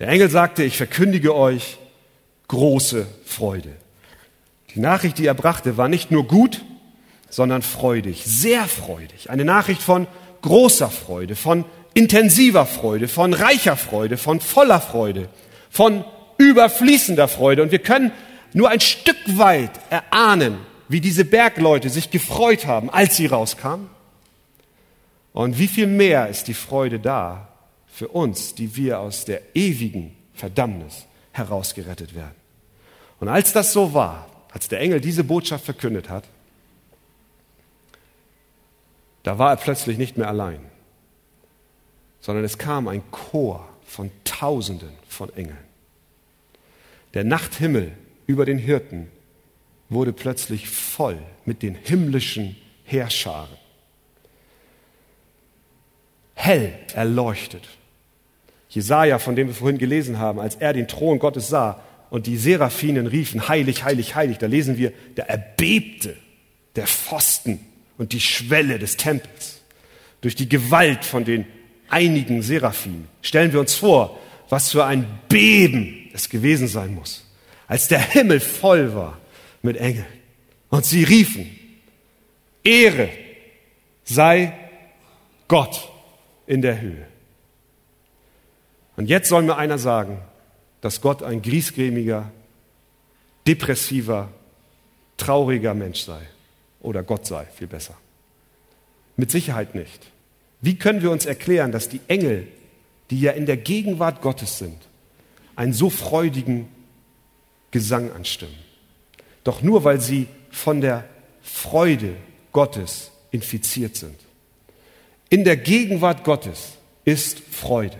Der 0.00 0.08
Engel 0.08 0.30
sagte, 0.30 0.64
ich 0.64 0.76
verkündige 0.76 1.32
euch 1.32 1.78
große 2.48 3.06
Freude. 3.24 3.76
Die 4.74 4.80
Nachricht, 4.80 5.18
die 5.18 5.26
er 5.26 5.34
brachte, 5.34 5.76
war 5.76 5.88
nicht 5.88 6.10
nur 6.10 6.26
gut, 6.26 6.64
sondern 7.30 7.62
freudig, 7.62 8.24
sehr 8.24 8.64
freudig. 8.64 9.30
Eine 9.30 9.44
Nachricht 9.44 9.82
von 9.82 10.06
großer 10.42 10.90
Freude, 10.90 11.36
von 11.36 11.64
intensiver 11.94 12.66
Freude, 12.66 13.08
von 13.08 13.34
reicher 13.34 13.76
Freude, 13.76 14.16
von 14.16 14.40
voller 14.40 14.80
Freude, 14.80 15.28
von 15.70 16.04
überfließender 16.38 17.28
Freude. 17.28 17.62
Und 17.62 17.72
wir 17.72 17.80
können 17.80 18.12
nur 18.52 18.70
ein 18.70 18.80
Stück 18.80 19.16
weit 19.26 19.72
erahnen, 19.90 20.58
wie 20.88 21.00
diese 21.00 21.24
Bergleute 21.24 21.90
sich 21.90 22.10
gefreut 22.10 22.66
haben, 22.66 22.88
als 22.90 23.16
sie 23.16 23.26
rauskamen. 23.26 23.90
Und 25.32 25.58
wie 25.58 25.68
viel 25.68 25.86
mehr 25.86 26.28
ist 26.28 26.48
die 26.48 26.54
Freude 26.54 26.98
da 26.98 27.48
für 27.86 28.08
uns, 28.08 28.54
die 28.54 28.74
wir 28.76 29.00
aus 29.00 29.24
der 29.24 29.42
ewigen 29.54 30.16
Verdammnis 30.34 31.06
herausgerettet 31.32 32.14
werden. 32.14 32.34
Und 33.20 33.28
als 33.28 33.52
das 33.52 33.72
so 33.72 33.92
war, 33.92 34.28
als 34.52 34.68
der 34.68 34.80
Engel 34.80 35.00
diese 35.00 35.24
Botschaft 35.24 35.64
verkündet 35.64 36.08
hat, 36.08 36.24
da 39.28 39.38
war 39.38 39.50
er 39.50 39.56
plötzlich 39.56 39.98
nicht 39.98 40.16
mehr 40.16 40.26
allein, 40.26 40.58
sondern 42.18 42.46
es 42.46 42.56
kam 42.56 42.88
ein 42.88 43.02
Chor 43.10 43.68
von 43.84 44.10
Tausenden 44.24 44.88
von 45.06 45.28
Engeln. 45.36 45.58
Der 47.12 47.24
Nachthimmel 47.24 47.92
über 48.26 48.46
den 48.46 48.56
Hirten 48.56 49.08
wurde 49.90 50.14
plötzlich 50.14 50.70
voll 50.70 51.18
mit 51.44 51.62
den 51.62 51.74
himmlischen 51.74 52.56
Heerscharen. 52.84 53.54
Hell 56.32 56.72
erleuchtet. 56.94 57.68
Jesaja, 58.70 59.18
von 59.18 59.36
dem 59.36 59.48
wir 59.48 59.54
vorhin 59.54 59.76
gelesen 59.76 60.18
haben, 60.18 60.40
als 60.40 60.54
er 60.54 60.72
den 60.72 60.88
Thron 60.88 61.18
Gottes 61.18 61.48
sah 61.48 61.82
und 62.08 62.26
die 62.26 62.38
Seraphinen 62.38 63.06
riefen, 63.06 63.46
heilig, 63.46 63.84
heilig, 63.84 64.14
heilig, 64.14 64.38
da 64.38 64.46
lesen 64.46 64.78
wir, 64.78 64.94
da 65.16 65.24
erbebte 65.24 66.16
der 66.76 66.86
Pfosten 66.86 67.67
und 67.98 68.12
die 68.12 68.20
Schwelle 68.20 68.78
des 68.78 68.96
Tempels 68.96 69.60
durch 70.20 70.34
die 70.34 70.48
Gewalt 70.48 71.04
von 71.04 71.24
den 71.24 71.46
einigen 71.88 72.42
Seraphinen. 72.42 73.08
Stellen 73.22 73.52
wir 73.52 73.60
uns 73.60 73.74
vor, 73.74 74.18
was 74.48 74.70
für 74.70 74.84
ein 74.84 75.06
Beben 75.28 76.10
es 76.12 76.28
gewesen 76.28 76.68
sein 76.68 76.94
muss, 76.94 77.24
als 77.66 77.88
der 77.88 78.00
Himmel 78.00 78.40
voll 78.40 78.94
war 78.94 79.18
mit 79.62 79.76
Engeln. 79.76 80.06
Und 80.70 80.84
sie 80.84 81.04
riefen, 81.04 81.50
Ehre 82.64 83.10
sei 84.04 84.52
Gott 85.48 85.88
in 86.46 86.62
der 86.62 86.80
Höhe. 86.80 87.06
Und 88.96 89.08
jetzt 89.08 89.28
soll 89.28 89.42
mir 89.42 89.56
einer 89.56 89.78
sagen, 89.78 90.20
dass 90.80 91.00
Gott 91.00 91.22
ein 91.22 91.42
griesgrämiger, 91.42 92.30
depressiver, 93.46 94.30
trauriger 95.16 95.74
Mensch 95.74 96.00
sei. 96.00 96.20
Oder 96.80 97.02
Gott 97.02 97.26
sei, 97.26 97.44
viel 97.46 97.66
besser. 97.66 97.94
Mit 99.16 99.30
Sicherheit 99.30 99.74
nicht. 99.74 100.10
Wie 100.60 100.76
können 100.76 101.02
wir 101.02 101.10
uns 101.10 101.26
erklären, 101.26 101.72
dass 101.72 101.88
die 101.88 102.00
Engel, 102.08 102.46
die 103.10 103.20
ja 103.20 103.32
in 103.32 103.46
der 103.46 103.56
Gegenwart 103.56 104.22
Gottes 104.22 104.58
sind, 104.58 104.76
einen 105.56 105.72
so 105.72 105.90
freudigen 105.90 106.68
Gesang 107.70 108.12
anstimmen? 108.12 108.54
Doch 109.44 109.62
nur 109.62 109.84
weil 109.84 110.00
sie 110.00 110.26
von 110.50 110.80
der 110.80 111.04
Freude 111.42 112.16
Gottes 112.52 113.10
infiziert 113.30 113.96
sind. 113.96 114.16
In 115.30 115.44
der 115.44 115.56
Gegenwart 115.56 116.24
Gottes 116.24 116.72
ist 117.04 117.40
Freude. 117.50 117.96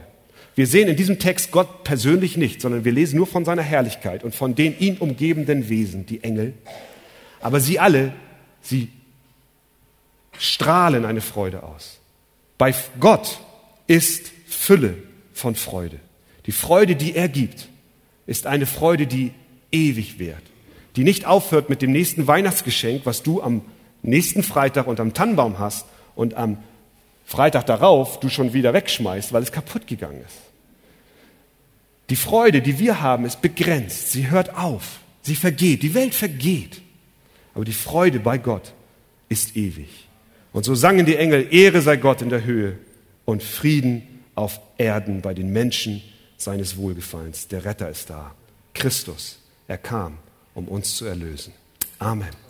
Wir 0.55 0.67
sehen 0.67 0.88
in 0.88 0.97
diesem 0.97 1.19
Text 1.19 1.53
Gott 1.53 1.85
persönlich 1.85 2.37
nicht, 2.37 2.61
sondern 2.61 2.85
wir 2.85 2.91
lesen 2.91 3.17
nur 3.17 3.27
von 3.27 3.45
seiner 3.45 3.62
Herrlichkeit 3.62 4.25
und 4.25 4.35
von 4.35 4.55
den 4.55 4.77
ihn 4.79 4.97
umgebenden 4.97 5.69
Wesen, 5.69 6.07
die 6.07 6.25
Engel. 6.25 6.55
Aber 7.41 7.61
sie 7.61 7.79
alle 7.79 8.12
Sie 8.68 8.90
strahlen 10.38 11.07
eine 11.07 11.22
Freude 11.22 11.62
aus. 11.62 12.00
Bei 12.59 12.74
Gott 13.00 13.40
ist 13.87 14.31
Fülle 14.46 14.94
von 15.33 15.54
Freude. 15.54 15.98
Die 16.44 16.52
Freude, 16.52 16.94
die 16.94 17.14
er 17.14 17.28
gibt, 17.28 17.68
ist 18.26 18.46
eine 18.46 18.66
Freude, 18.66 19.07
die 19.07 19.33
ewig 19.72 20.18
währt, 20.18 20.42
die 20.96 21.04
nicht 21.04 21.24
aufhört 21.24 21.70
mit 21.70 21.81
dem 21.81 21.92
nächsten 21.92 22.26
Weihnachtsgeschenk, 22.26 23.07
was 23.07 23.22
du 23.22 23.42
am 23.42 23.62
nächsten 24.02 24.42
Freitag 24.42 24.87
unterm 24.87 25.14
Tannenbaum 25.14 25.59
hast 25.59 25.87
und 26.14 26.35
am 26.35 26.59
Freitag 27.24 27.64
darauf 27.64 28.20
du 28.20 28.28
schon 28.28 28.52
wieder 28.52 28.74
wegschmeißt, 28.74 29.33
weil 29.33 29.42
es 29.42 29.52
kaputt 29.52 29.87
gegangen 29.87 30.20
ist. 30.26 30.37
Die 32.11 32.16
Freude, 32.16 32.61
die 32.61 32.78
wir 32.78 33.00
haben, 33.00 33.24
ist 33.24 33.40
begrenzt. 33.40 34.12
Sie 34.12 34.28
hört 34.28 34.54
auf. 34.57 35.00
Sie 35.22 35.37
vergeht. 35.37 35.83
Die 35.83 35.94
Welt 35.94 36.14
vergeht. 36.14 36.83
Aber 37.59 37.64
die 37.64 37.73
Freude 37.73 38.21
bei 38.21 38.38
Gott 38.38 38.73
ist 39.29 39.57
ewig. 39.57 40.07
Und 40.53 40.64
so 40.64 40.77
sangen 40.77 41.07
die 41.07 41.16
Engel, 41.16 41.53
Ehre 41.53 41.83
sei 41.83 41.97
Gott 41.97 42.23
in 42.23 42.29
der 42.29 42.44
Höhe 42.44 42.79
und 43.25 43.42
Frieden 43.42 44.23
auf 44.37 44.61
Erden 44.77 45.23
bei 45.23 45.35
den 45.35 45.53
Menschen 45.53 46.01
seines 46.37 46.77
Wohlgefallens. 46.77 47.49
Der 47.49 47.64
Retter 47.64 47.90
ist 47.90 48.11
da. 48.11 48.33
Christus, 48.75 49.40
er 49.66 49.77
kam, 49.77 50.18
um 50.55 50.68
uns 50.68 50.94
zu 50.94 51.07
erlösen. 51.07 51.53
Amen. 51.99 52.47